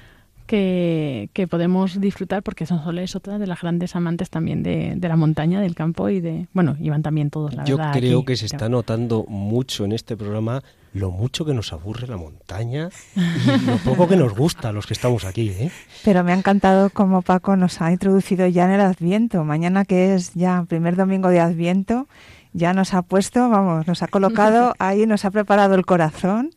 [0.50, 5.16] que, podemos disfrutar porque Son Soles es otra de las grandes amantes también de, la
[5.16, 8.68] montaña, del campo y de, bueno, iban también todos, la Yo creo que se está
[8.68, 14.08] notando mucho en este programa lo mucho que nos aburre la montaña y lo poco
[14.08, 15.50] que nos gusta a los que estamos aquí.
[15.50, 15.72] ¿eh?
[16.04, 19.44] Pero me ha encantado cómo Paco nos ha introducido ya en el Adviento.
[19.44, 22.08] Mañana que es ya primer domingo de Adviento,
[22.54, 26.50] ya nos ha puesto, vamos, nos ha colocado ahí, nos ha preparado el corazón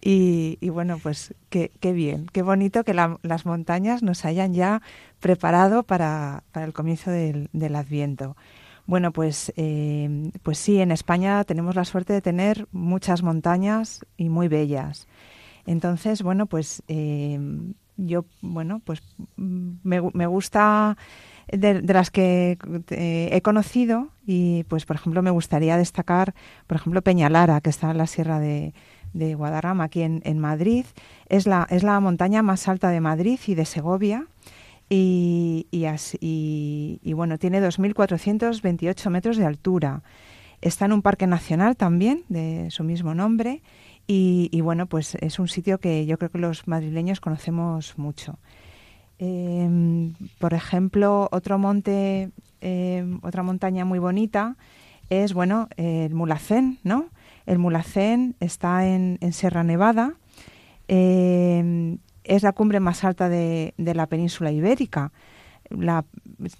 [0.00, 4.82] y, bueno, pues qué, bien, qué bonito que las montañas nos hayan ya
[5.20, 8.36] preparado para, para el comienzo del, del Adviento.
[8.86, 14.30] Bueno, pues, eh, pues sí, en España tenemos la suerte de tener muchas montañas y
[14.30, 15.06] muy bellas.
[15.66, 17.38] Entonces, bueno, pues eh,
[17.98, 19.02] yo, bueno, pues
[19.36, 20.96] me, me gusta
[21.52, 22.56] de, las que
[22.90, 26.34] eh, he conocido y, pues, por ejemplo, me gustaría destacar,
[26.66, 28.72] por ejemplo, Peñalara, que está en la Sierra de,
[29.12, 30.84] de Guadarrama, aquí en, Madrid.
[31.28, 34.26] Es la, es la montaña más alta de Madrid y de Segovia.
[34.90, 40.02] Y, y, y, bueno, tiene 2.428 metros de altura.
[40.60, 43.62] Está en un parque nacional también, de su mismo nombre.
[44.10, 48.38] Y, bueno, pues es un sitio que yo creo que los madrileños conocemos mucho.
[49.18, 52.30] Em, por ejemplo, otro monte,
[52.62, 54.56] em, otra montaña muy bonita
[55.10, 57.08] es, bueno, el Mulacén, ¿no?
[57.48, 60.12] El Mulacén está en, Sierra Nevada.
[60.86, 65.12] Eh, es la cumbre más alta de, la península ibérica.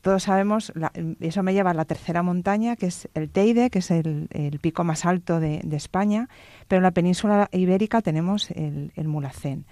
[0.00, 0.72] todos sabemos,
[1.20, 4.28] eso me lleva a la tercera montaña, que es el Teide, que es el,
[4.62, 6.30] pico más alto de, España,
[6.68, 9.66] pero en la península ibérica tenemos el, Mulacén.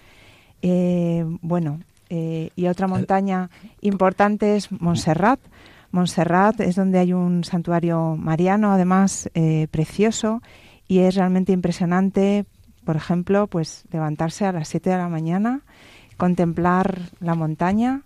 [0.60, 3.48] Eh, bueno, eh, y otra montaña
[3.80, 5.40] importante es Montserrat.
[5.92, 9.30] Montserrat es donde hay un santuario mariano, además
[9.70, 10.42] precioso,
[10.88, 12.46] y es realmente impresionante,
[12.84, 15.62] por ejemplo, pues levantarse a las 7 de la mañana,
[16.16, 18.02] contemplar la montaña,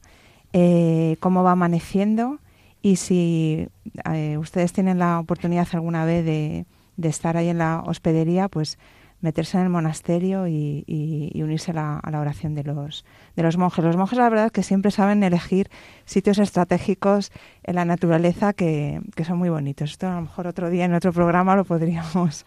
[0.52, 2.38] eh, cómo va amaneciendo
[2.82, 3.68] y si
[4.10, 6.66] eh, ustedes tienen la oportunidad alguna vez de,
[7.02, 8.78] estar ahí en la hospedería, pues
[9.20, 13.04] meterse en el monasterio y, unirse a la, oración de los,
[13.36, 13.84] de los monjes.
[13.84, 15.70] Los monjes, la verdad, que siempre saben elegir
[16.04, 19.92] sitios estratégicos en la naturaleza que, que son muy bonitos.
[19.92, 22.44] Esto a lo mejor otro día en otro programa lo podríamos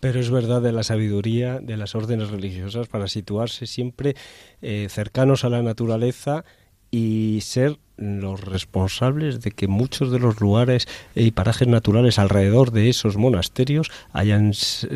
[0.00, 4.16] Pero es verdad de la sabiduría de las órdenes religiosas para situarse siempre
[4.62, 6.44] eh, cercanos a la naturaleza
[6.90, 12.88] y ser los responsables de que muchos de los lugares y parajes naturales alrededor de
[12.88, 14.52] esos monasterios hayan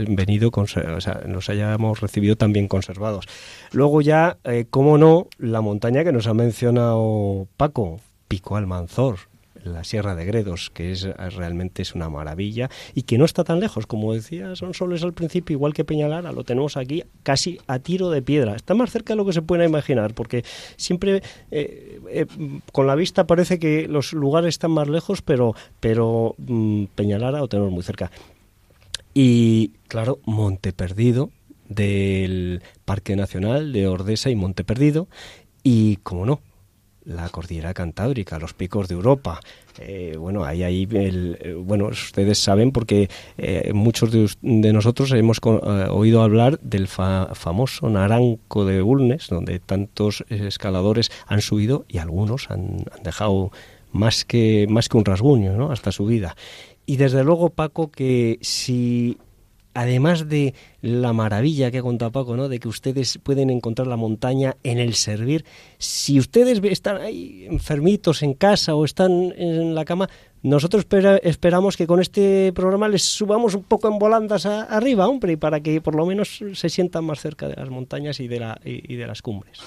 [0.09, 3.27] venido, o sea, nos hayamos recibido también conservados.
[3.73, 9.19] Luego ya, eh, cómo no, la montaña que nos ha mencionado Paco, Pico Almanzor,
[9.65, 11.05] la Sierra de Gredos, que es
[11.35, 15.13] realmente es una maravilla y que no está tan lejos, como decía Son Soles al
[15.13, 18.55] principio, igual que Peñalara, lo tenemos aquí casi a tiro de piedra.
[18.55, 20.45] Está más cerca de lo que se puede imaginar, porque
[20.77, 22.27] siempre eh, eh,
[22.73, 27.49] con la vista parece que los lugares están más lejos, pero, pero mm, Peñalara lo
[27.49, 28.11] tenemos muy cerca.
[29.13, 31.31] Y claro, Monte Perdido,
[31.69, 35.09] del Parque Nacional de Ordesa y Monte Perdido,
[35.63, 36.41] y, como no,
[37.05, 39.41] la cordillera cantábrica, los picos de Europa.
[39.79, 45.39] Eh, bueno, ahí, ahí el, eh, bueno, ustedes saben porque eh, muchos de, nosotros hemos
[45.43, 52.85] oído hablar del famoso Naranco de Bulnes, donde tantos escaladores han subido y algunos han,
[52.93, 53.51] han dejado
[53.93, 55.71] más que, más que un rasguño, ¿no?
[55.71, 56.37] Hasta su vida.
[56.87, 59.17] Y desde luego, Paco, que si
[59.75, 62.49] además de la maravilla que ha contado Paco, ¿no?
[62.49, 65.45] De que ustedes pueden encontrar la montaña en el servir.
[65.79, 70.09] Si ustedes están ahí enfermitos en casa o están en la cama,
[70.43, 70.87] nosotros
[71.23, 75.81] esperamos que con este programa les subamos un poco en volandas arriba, hombre, para que
[75.81, 79.07] por lo menos se sientan más cerca de las montañas y de, la, y de
[79.07, 79.61] las cumbres.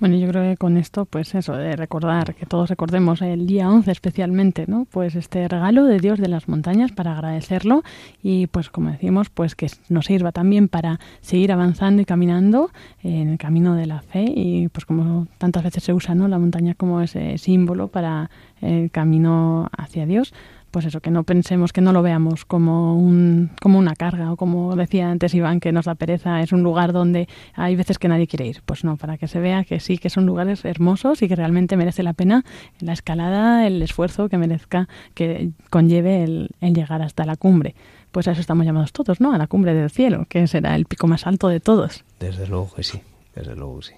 [0.00, 3.68] Bueno, yo creo que con esto, pues eso, de recordar, que todos recordemos el día
[3.68, 4.86] 11 especialmente, ¿no?
[4.90, 7.82] Pues este regalo de Dios de las montañas para agradecerlo
[8.22, 12.70] y pues como decimos, pues que nos sirva también para seguir avanzando y caminando
[13.02, 16.28] en el camino de la fe y pues como tantas veces se usa, ¿no?
[16.28, 18.30] La montaña como ese símbolo para
[18.62, 20.32] el camino hacia Dios
[20.70, 24.36] pues eso, que no pensemos, que no lo veamos como, un, como una carga o
[24.36, 28.08] como decía antes Iván, que nos da pereza, es un lugar donde hay veces que
[28.08, 28.62] nadie quiere ir.
[28.64, 31.76] Pues no, para que se vea que sí, que son lugares hermosos y que realmente
[31.76, 32.44] merece la pena
[32.80, 37.74] la escalada, el esfuerzo que merezca, que conlleve el, el llegar hasta la cumbre.
[38.10, 39.32] Pues a eso estamos llamados todos, ¿no?
[39.32, 42.04] A la cumbre del cielo, que será el pico más alto de todos.
[42.18, 43.00] Desde luego que sí,
[43.34, 43.94] desde luego que sí.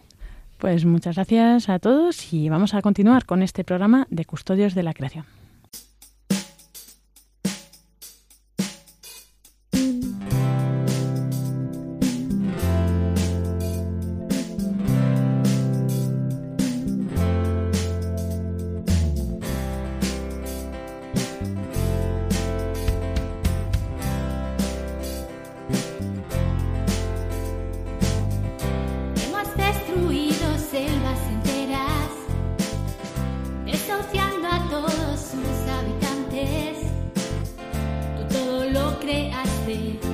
[0.59, 4.83] Pues muchas gracias a todos y vamos a continuar con este programa de Custodios de
[4.85, 5.25] la Creación.
[39.03, 40.12] creaste.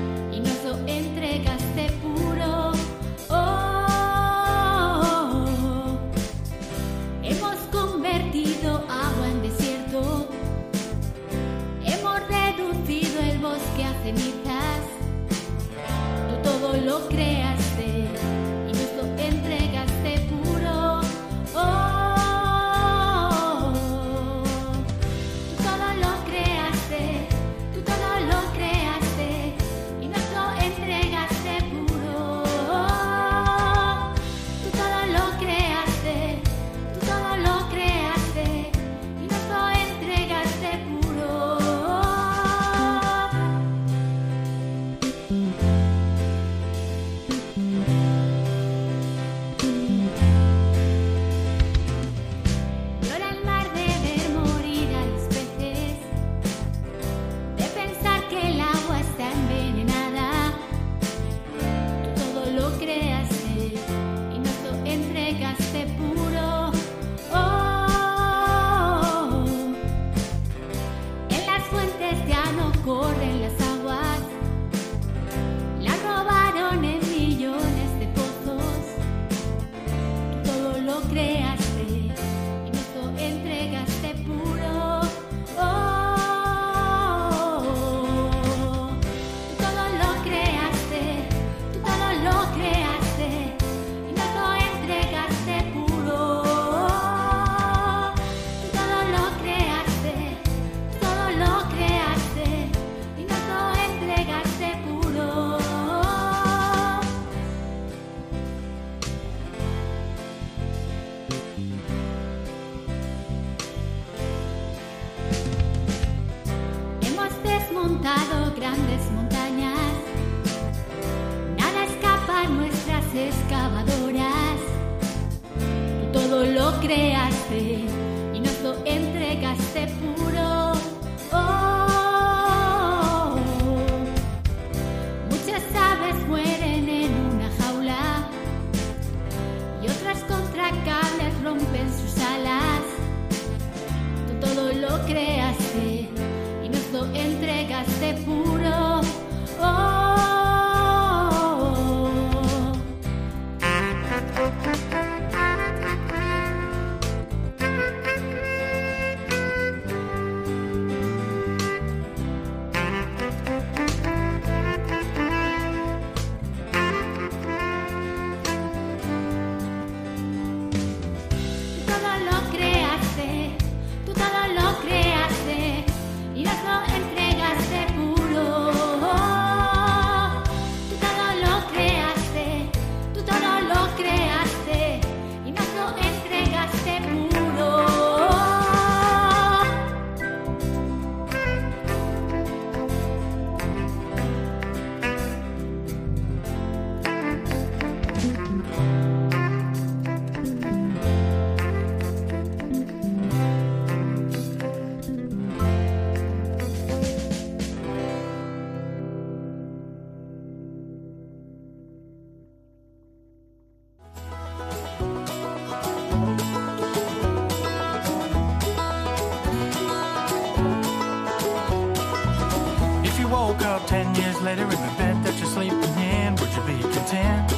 [224.49, 227.53] Later in the bed that you're sleeping in, would you be content?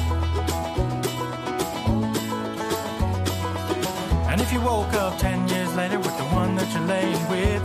[4.29, 7.60] And if you woke up ten years later with the one that you're laying with,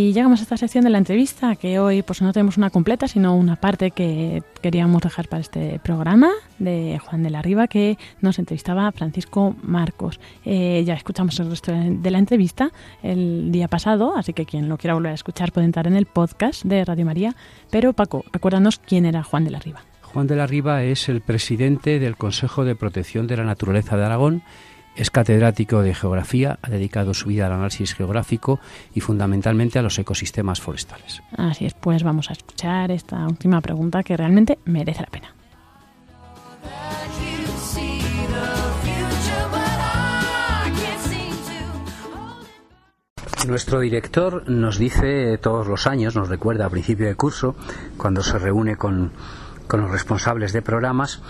[0.00, 3.08] Y llegamos a esta sección de la entrevista, que hoy pues no tenemos una completa,
[3.08, 6.30] sino una parte que queríamos dejar para este programa
[6.60, 10.20] de Juan de la Riva, que nos entrevistaba Francisco Marcos.
[10.44, 12.70] Eh, ya escuchamos el resto de la entrevista
[13.02, 16.06] el día pasado, así que quien lo quiera volver a escuchar puede entrar en el
[16.06, 17.34] podcast de Radio María.
[17.68, 19.82] Pero Paco, recuérdanos quién era Juan de la Riva.
[20.02, 24.04] Juan de la Riva es el presidente del Consejo de Protección de la Naturaleza de
[24.04, 24.42] Aragón
[24.98, 28.58] es catedrático de geografía, ha dedicado su vida al análisis geográfico
[28.94, 31.22] y fundamentalmente a los ecosistemas forestales.
[31.36, 35.34] Así es, pues vamos a escuchar esta última pregunta que realmente merece la pena.
[43.46, 47.54] Nuestro director nos dice todos los años, nos recuerda a principio de curso,
[47.96, 49.12] cuando se reúne con,
[49.68, 51.22] con los responsables de programas,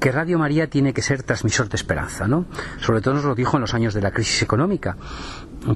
[0.00, 2.44] que Radio María tiene que ser transmisor de esperanza, ¿no?
[2.80, 4.96] Sobre todo nos lo dijo en los años de la crisis económica,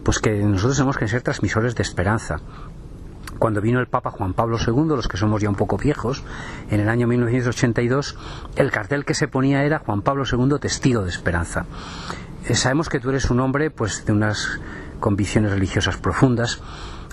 [0.04, 2.40] pues que nosotros tenemos que ser transmisores de esperanza.
[3.38, 6.24] Cuando vino el Papa Juan Pablo II, los que somos ya un poco viejos,
[6.70, 8.16] en el año 1982,
[8.56, 11.66] el cartel que se ponía era Juan Pablo II, testigo de esperanza.
[12.48, 14.58] Eh, sabemos que tú eres un hombre pues de unas
[14.98, 16.60] convicciones religiosas profundas.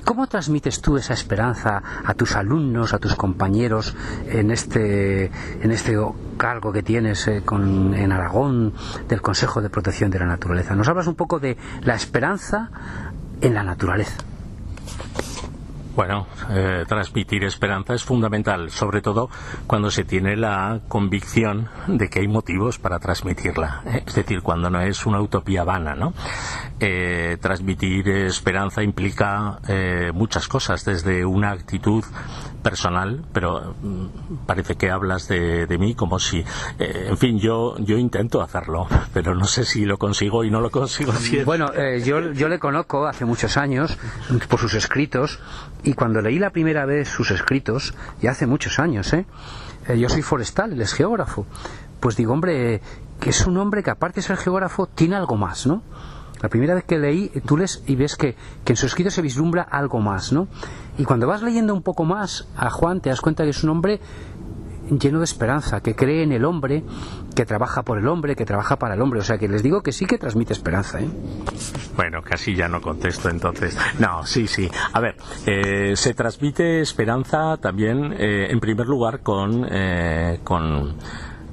[0.05, 3.95] ¿Cómo transmites tú esa esperanza a tus alumnos, a tus compañeros
[4.27, 5.31] en este,
[5.61, 5.97] en este
[6.37, 8.73] cargo que tienes eh, con, en Aragón
[9.09, 10.75] del Consejo de Protección de la Naturaleza?
[10.75, 12.69] Nos hablas un poco de la esperanza
[13.41, 14.17] en la naturaleza.
[15.95, 19.29] Bueno, eh, transmitir esperanza es fundamental, sobre todo
[19.65, 23.81] cuando se tiene la convicción de que hay motivos para transmitirla.
[23.85, 24.03] ¿eh?
[24.05, 26.13] Es decir, cuando no es una utopía vana, ¿no?
[26.81, 32.03] Eh, transmitir esperanza implica eh, muchas cosas, desde una actitud
[32.61, 36.43] personal, pero mm, parece que hablas de, de mí como si,
[36.79, 40.59] eh, en fin, yo yo intento hacerlo, pero no sé si lo consigo y no
[40.59, 41.45] lo consigo siempre.
[41.45, 41.71] Bueno,
[42.03, 43.97] yo, yo le conozco hace muchos años
[44.49, 45.39] por sus escritos
[45.86, 49.25] y cuando leí la primera vez sus escritos, ya hace muchos años, ¿eh?
[49.88, 51.45] Eh, yo soy forestal, él es geógrafo,
[51.99, 52.81] pues digo, hombre,
[53.19, 55.83] que es un hombre que aparte de ser geógrafo tiene algo más, ¿no?
[56.41, 59.21] La primera vez que leí, tú lees y ves que, que en su escrito se
[59.21, 60.47] vislumbra algo más, ¿no?
[60.97, 63.69] Y cuando vas leyendo un poco más a Juan, te das cuenta que es un
[63.69, 64.01] hombre
[64.89, 66.83] lleno de esperanza, que cree en el hombre,
[67.36, 69.19] que trabaja por el hombre, que trabaja para el hombre.
[69.19, 70.99] O sea que les digo que sí que transmite esperanza.
[70.99, 71.09] ¿eh?
[71.95, 73.77] Bueno, casi ya no contesto entonces.
[73.99, 74.69] No, sí, sí.
[74.93, 75.15] A ver,
[75.45, 80.95] eh, se transmite esperanza también, eh, en primer lugar, con, eh, con,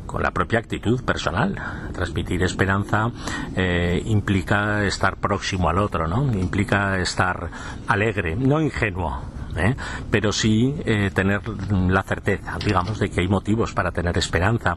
[0.07, 1.55] con la propia actitud personal.
[1.93, 3.11] Transmitir esperanza
[3.57, 6.25] eh, implica estar próximo al otro, ¿no?
[6.33, 7.51] Implica estar
[7.89, 9.23] alegre, no ingenuo.
[9.57, 9.75] ¿Eh?
[10.11, 11.41] pero sí eh, tener
[11.71, 14.77] la certeza, digamos, de que hay motivos para tener esperanza.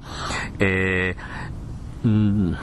[0.59, 1.15] Eh,
[2.03, 2.53] mm,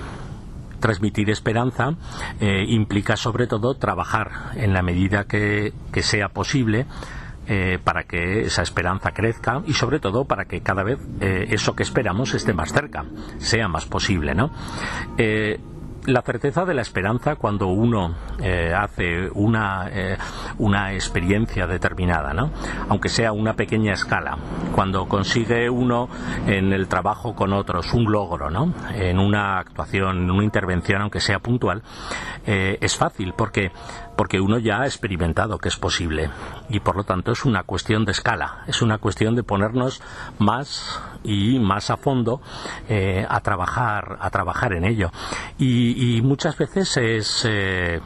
[0.80, 1.94] transmitir esperanza
[2.40, 6.86] implica sobre todo trabajar en la medida que, sea posible
[7.84, 12.34] para que esa esperanza crezca y sobre todo para que cada vez eso que esperamos
[12.34, 13.04] esté más cerca,
[13.38, 14.50] sea más posible, ¿no?
[16.07, 20.18] La certeza de la esperanza cuando uno eh, hace una, eh,
[20.59, 22.50] una experiencia determinada, ¿no?
[22.88, 24.36] aunque sea una pequeña escala,
[24.74, 26.09] cuando consigue uno
[26.46, 28.74] en el trabajo con otros un logro, ¿no?
[28.92, 31.82] en una actuación, en una intervención, aunque sea puntual,
[32.46, 33.70] eh, es fácil porque
[34.16, 36.30] porque uno ya ha experimentado que es posible
[36.68, 40.02] y por lo tanto es una cuestión de escala, es una cuestión de ponernos
[40.38, 42.40] más y más a fondo
[42.88, 45.10] eh, a trabajar a trabajar en ello
[45.58, 48.00] y, muchas veces es eh,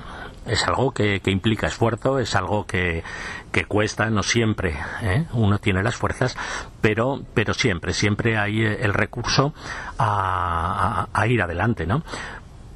[0.47, 3.03] es algo que, que, implica esfuerzo, es algo que,
[3.51, 5.27] que cuesta, no siempre ¿eh?
[5.33, 6.37] uno tiene las fuerzas,
[6.81, 9.53] pero, pero siempre, siempre hay el recurso
[9.99, 12.03] a, a, ir adelante, ¿no?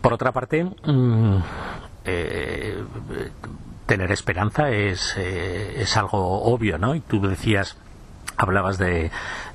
[0.01, 1.39] Por otra parte, mmm,
[2.05, 2.83] eh,
[3.87, 6.95] tener esperanza es, eh, es algo obvio, ¿no?
[6.95, 7.77] Y tú decías,
[8.37, 9.11] hablabas de,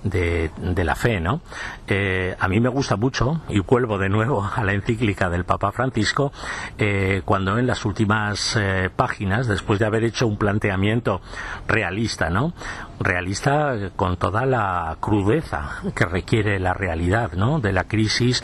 [0.06, 1.41] de, la fe, ¿no?
[1.88, 5.72] Eh, a mí me gusta mucho, y vuelvo de nuevo a la encíclica del Papa
[5.72, 6.32] Francisco,
[6.78, 11.22] eh, cuando en las últimas eh, páginas, después de haber hecho un planteamiento
[11.68, 12.53] realista, ¿no?
[12.99, 17.60] Realista con toda la crudeza que requiere la realidad, ¿no?
[17.60, 18.43] De la crisis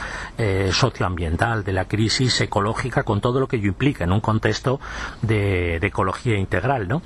[0.71, 4.79] socioambiental, de la crisis ecológica, con todo lo que ello implica en un contexto
[5.21, 7.01] de, ecología integral, ¿no?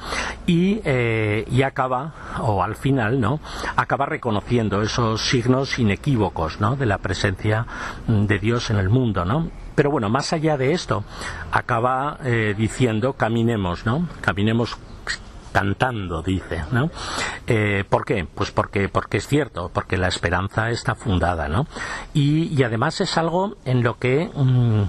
[0.47, 3.39] Y, y acaba, o al final, ¿no?
[3.75, 4.44] Acaba reconociendo
[4.81, 6.75] esos signos inequívocos, ¿no?
[6.75, 7.65] De la presencia
[8.07, 9.49] de Dios en el mundo, ¿no?
[9.75, 11.03] Pero bueno, más allá de esto,
[11.51, 14.07] acaba eh, diciendo caminemos, ¿no?
[14.21, 14.77] Caminemos
[15.51, 16.91] cantando, dice, ¿no?
[17.47, 18.25] Eh, ¿Por qué?
[18.25, 21.65] Pues porque, porque es cierto, porque la esperanza está fundada, ¿no?
[22.13, 24.83] Y, y además es algo en lo que mm,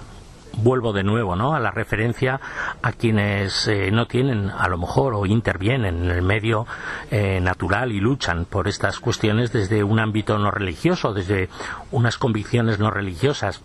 [0.57, 1.55] vuelvo de nuevo ¿no?
[1.55, 2.41] a la referencia
[2.83, 6.67] a quienes eh, no tienen a lo mejor o intervienen en el medio
[7.11, 11.49] eh, natural y luchan por estas cuestiones desde un ámbito no religioso, desde
[11.93, 13.61] unas convicciones no religiosas.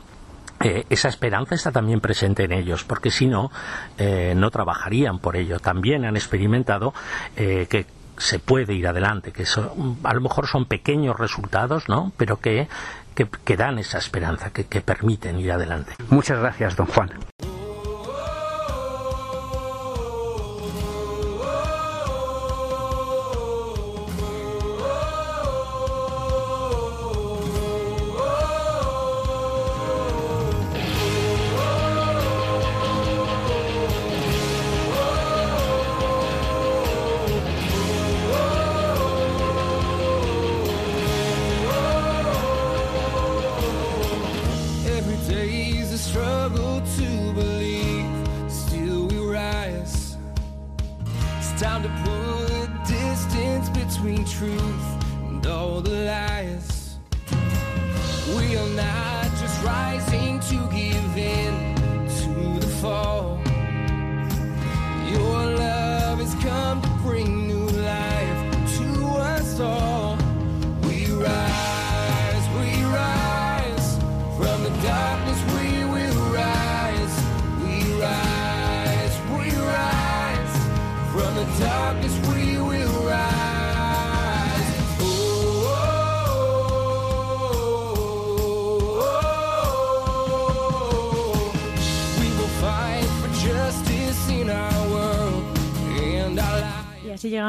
[0.63, 3.51] Eh, esa esperanza está también presente en ellos, porque si no,
[4.35, 5.59] no trabajarían por ello.
[5.59, 6.93] También han experimentado
[7.35, 7.87] que
[8.17, 12.11] se puede ir adelante, que son- a lo mejor son pequeños resultados, ¿no?
[12.17, 12.67] Pero que,
[13.25, 15.93] que, dan esa esperanza, que permiten ir adelante.
[16.09, 17.09] Muchas gracias, don Juan.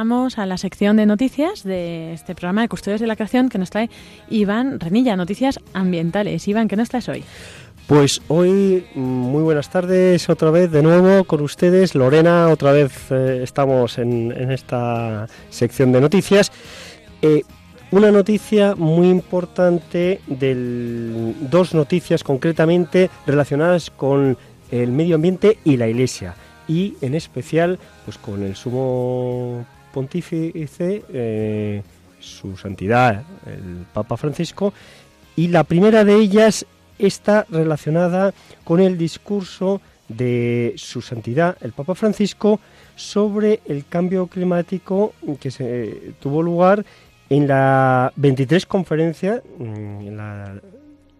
[0.02, 3.70] A la sección de noticias de este programa de Custodios de la Creación que nos
[3.70, 3.88] trae
[4.28, 6.48] Iván Renilla, noticias ambientales.
[6.48, 7.22] Iván, ¿qué nos traes hoy?
[7.86, 11.94] Pues hoy, mm, muy buenas tardes otra vez de nuevo con ustedes.
[11.94, 16.50] Lorena, otra vez eh, estamos en, en esta sección de noticias.
[17.22, 17.42] Eh,
[17.92, 24.36] una noticia muy importante, del, dos noticias concretamente relacionadas con
[24.72, 26.34] el medio ambiente y la Iglesia.
[26.66, 31.82] Y en especial pues con el sumo pontífice, eh,
[32.18, 34.72] su santidad, el Papa Francisco.
[35.36, 36.66] Y la primera de ellas
[36.98, 38.32] está relacionada
[38.64, 42.60] con el discurso de su santidad, el Papa Francisco,
[42.96, 46.84] sobre el cambio climático que se tuvo lugar
[47.30, 50.06] en la 23 conferencia mm,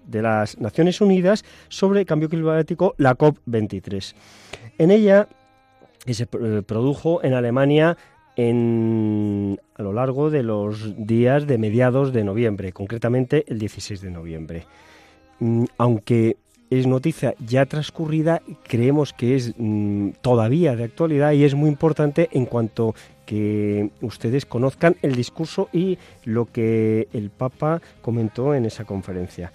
[0.06, 4.14] de las Naciones Unidas sobre el cambio climático, la COP23.
[4.78, 5.28] En ella,
[6.04, 7.96] que se eh, produjo en Alemania
[8.36, 14.10] en- a lo largo de los días de mediados de noviembre, concretamente el 16 de
[14.10, 14.66] noviembre.
[15.40, 16.36] Mm, Aunque
[16.70, 22.28] es noticia ya transcurrida, creemos que es mm, todavía de actualidad y es muy importante
[22.32, 22.94] en cuanto
[23.26, 29.52] que ustedes conozcan el discurso y lo que el Papa comentó en esa conferencia.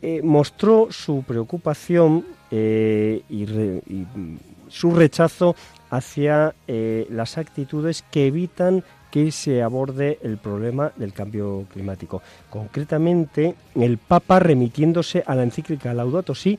[0.00, 4.36] Eh, mostró su preocupación eh, y, mm,
[4.68, 5.56] su rechazo
[5.90, 12.22] hacia eh, las actitudes que evitan que se aborde el problema del cambio climático.
[12.50, 16.58] Concretamente, el Papa, remitiéndose a la encíclica Laudato Si,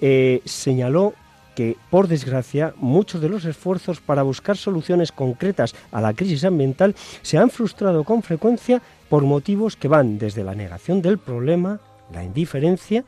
[0.00, 1.14] eh, señaló
[1.56, 6.94] que, por desgracia, muchos de los esfuerzos para buscar soluciones concretas a la crisis ambiental
[7.22, 11.80] se han frustrado con frecuencia por motivos que van desde la negación del problema,
[12.12, 13.04] la indiferencia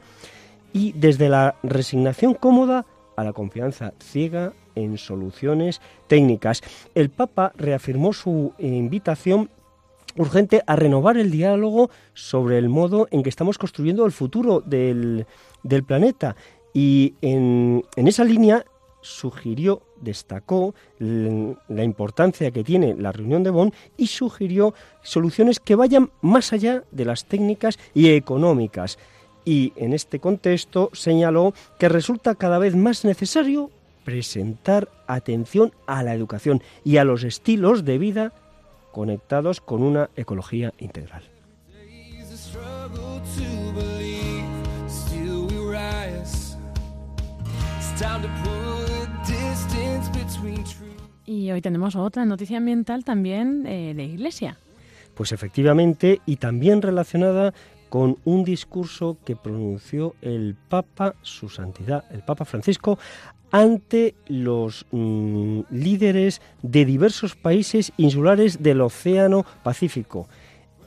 [0.73, 4.53] y desde la resignación cómoda a la confianza ciega
[4.83, 6.63] en soluciones técnicas.
[6.95, 9.51] El Papa reafirmó su invitación
[10.17, 15.27] urgente a renovar el diálogo sobre el modo en que estamos construyendo el futuro del,
[15.63, 16.37] del planeta.
[16.73, 18.65] Y en, en esa línea
[19.01, 26.11] sugirió, destacó la importancia que tiene la reunión de Bonn y sugirió soluciones que vayan
[26.21, 28.99] más allá de las técnicas y económicas.
[29.45, 33.71] Y en este contexto señaló que resulta cada vez más necesario
[34.05, 38.33] presentar atención a la educación y a los estilos de vida
[38.93, 41.23] conectados con una ecología integral.
[51.27, 54.59] Y hoy tenemos otra noticia ambiental también eh, de Iglesia.
[55.15, 57.53] Pues efectivamente, y también relacionada
[57.91, 62.99] con un discurso que pronunció el Papa, su santidad, el Papa Francisco,
[63.51, 70.29] ante los mm, líderes de diversos países insulares del Océano Pacífico.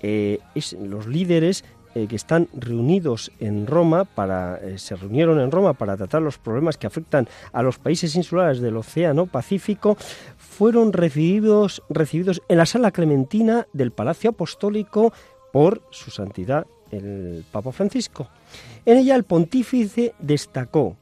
[0.02, 1.64] Eh, es- los líderes
[1.96, 6.40] eh, que están reunidos en Roma para eh, se reunieron en Roma para tratar los
[6.40, 9.96] problemas que afectan a los países insulares del Océano Pacífico
[10.38, 15.14] fueron recibidos recibidos en la sala clementina del Palacio Apostólico
[15.52, 18.28] por su santidad el Papa Francisco.
[18.86, 20.96] En ella el pontífice destacó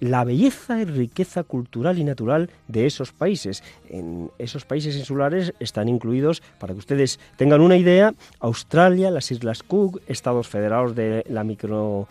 [0.00, 3.62] la belleza y riqueza cultural y natural de esos países.
[3.88, 9.62] En esos países insulares están incluidos, para que ustedes tengan una idea, Australia, las Islas
[9.62, 12.08] Cook, Estados Federados de la Micronesia,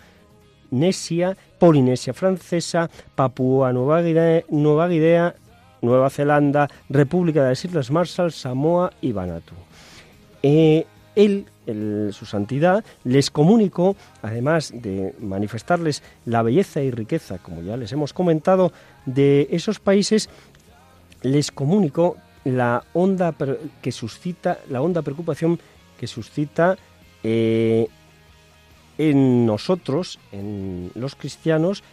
[1.59, 5.36] Polinesia Francesa, Papúa Nueva Guinea, Nueva Guinea,
[5.82, 9.53] Nueva Zelanda, República de las Islas Marshall, Samoa y Vanuatu.
[10.43, 10.86] Eh,
[11.18, 17.76] él, el- su santidad, les comunicó, además de manifestarles la belleza y riqueza, como ya
[17.76, 18.72] les hemos comentado,
[19.05, 20.30] de esos países,
[21.24, 22.15] les comunicó
[22.45, 25.59] la honda pre- que suscita, la honda preocupación
[25.99, 26.78] que suscita
[27.24, 27.88] eh,
[28.97, 31.84] en nosotros, en los cristianos,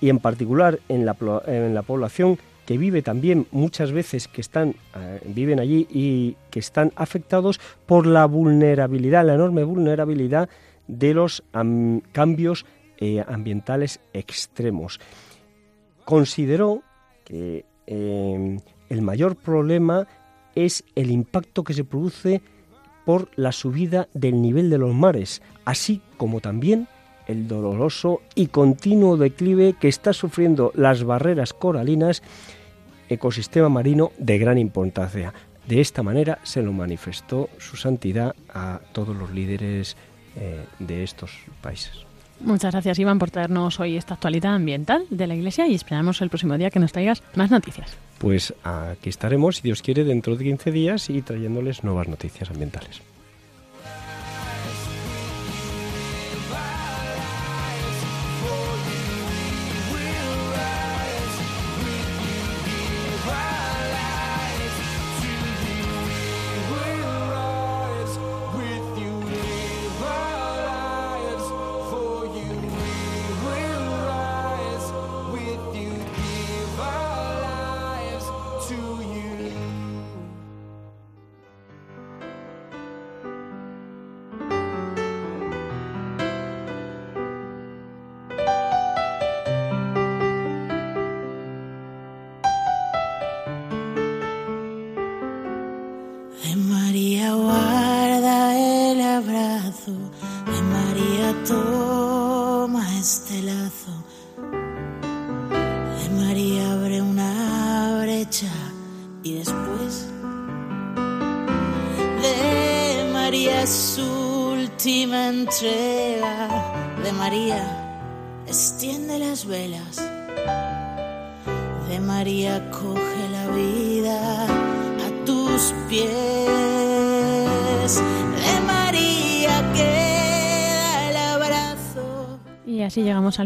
[0.00, 1.16] y en particular en la,
[1.46, 2.36] en la población
[2.66, 8.06] que vive también muchas veces que están eh, viven allí y que están afectados por
[8.06, 10.48] la vulnerabilidad, la enorme vulnerabilidad
[10.86, 12.64] de los am- cambios
[12.98, 15.00] eh, ambientales extremos.
[16.04, 16.82] Consideró
[17.24, 18.58] que eh,
[18.88, 20.06] el mayor problema
[20.54, 22.42] es el impacto que se produce
[23.04, 26.86] por la subida del nivel de los mares, así como también
[27.26, 32.22] el doloroso y continuo declive que está sufriendo las barreras coralinas,
[33.08, 35.32] ecosistema marino de gran importancia.
[35.66, 39.96] De esta manera se lo manifestó su santidad a todos los líderes
[40.36, 42.04] eh, de estos países.
[42.40, 46.28] Muchas gracias, Iván, por traernos hoy esta actualidad ambiental de la Iglesia y esperamos el
[46.28, 47.96] próximo día que nos traigas más noticias.
[48.18, 53.02] Pues aquí estaremos, si Dios quiere, dentro de 15 días y trayéndoles nuevas noticias ambientales.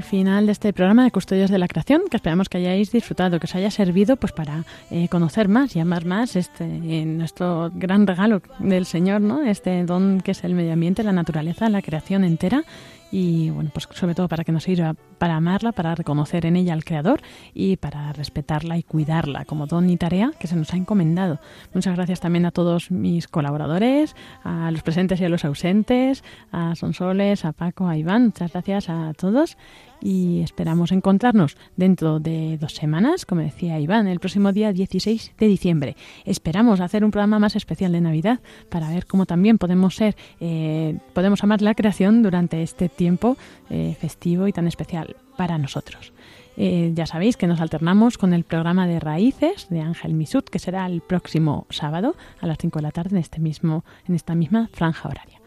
[0.07, 3.47] Final de este programa de Custodios de la Creación, que esperamos que hayáis disfrutado, que
[3.47, 8.07] os haya servido pues para eh, conocer más y amar más este eh, nuestro gran
[8.07, 9.43] regalo del Señor, ¿no?
[9.43, 12.65] Este don que es el medio ambiente, la naturaleza, la creación entera
[13.11, 16.73] y bueno, pues sobre todo para que nos sirva para amarla, para reconocer en ella
[16.73, 17.23] al Creador
[17.55, 21.39] y para respetarla y cuidarla como don y tarea que se nos ha encomendado.
[21.73, 26.75] Muchas gracias también a todos mis colaboradores, a los presentes y a los ausentes, a
[26.75, 28.27] Sonsoles, a Paco, a Iván.
[28.27, 29.57] Muchas gracias a todos
[30.01, 35.47] y esperamos encontrarnos dentro de dos semanas, como decía Iván, el próximo día 16 de
[35.47, 35.97] diciembre.
[36.25, 40.99] Esperamos hacer un programa más especial de Navidad para ver cómo también podemos ser, eh,
[41.13, 43.37] podemos amar la creación durante este tiempo
[43.71, 46.13] eh, festivo y tan especial para nosotros.
[46.57, 50.59] Eh, ya sabéis que nos alternamos con el programa de Raíces de Ángel Misut, que
[50.59, 54.35] será el próximo sábado a las 5 de la tarde en, este mismo, en esta
[54.35, 55.41] misma franja horaria.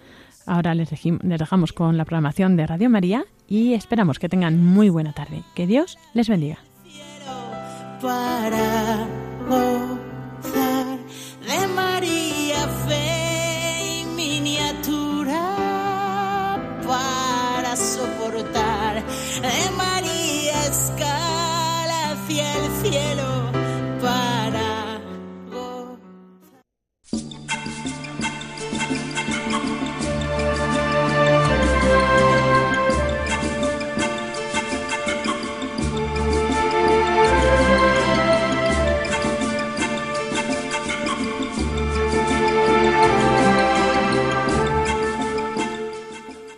[0.46, 4.90] Ahora les, les dejamos con la programación de Radio María y esperamos que tengan muy
[4.90, 5.42] buena tarde.
[5.56, 6.60] Que Dios les bendiga.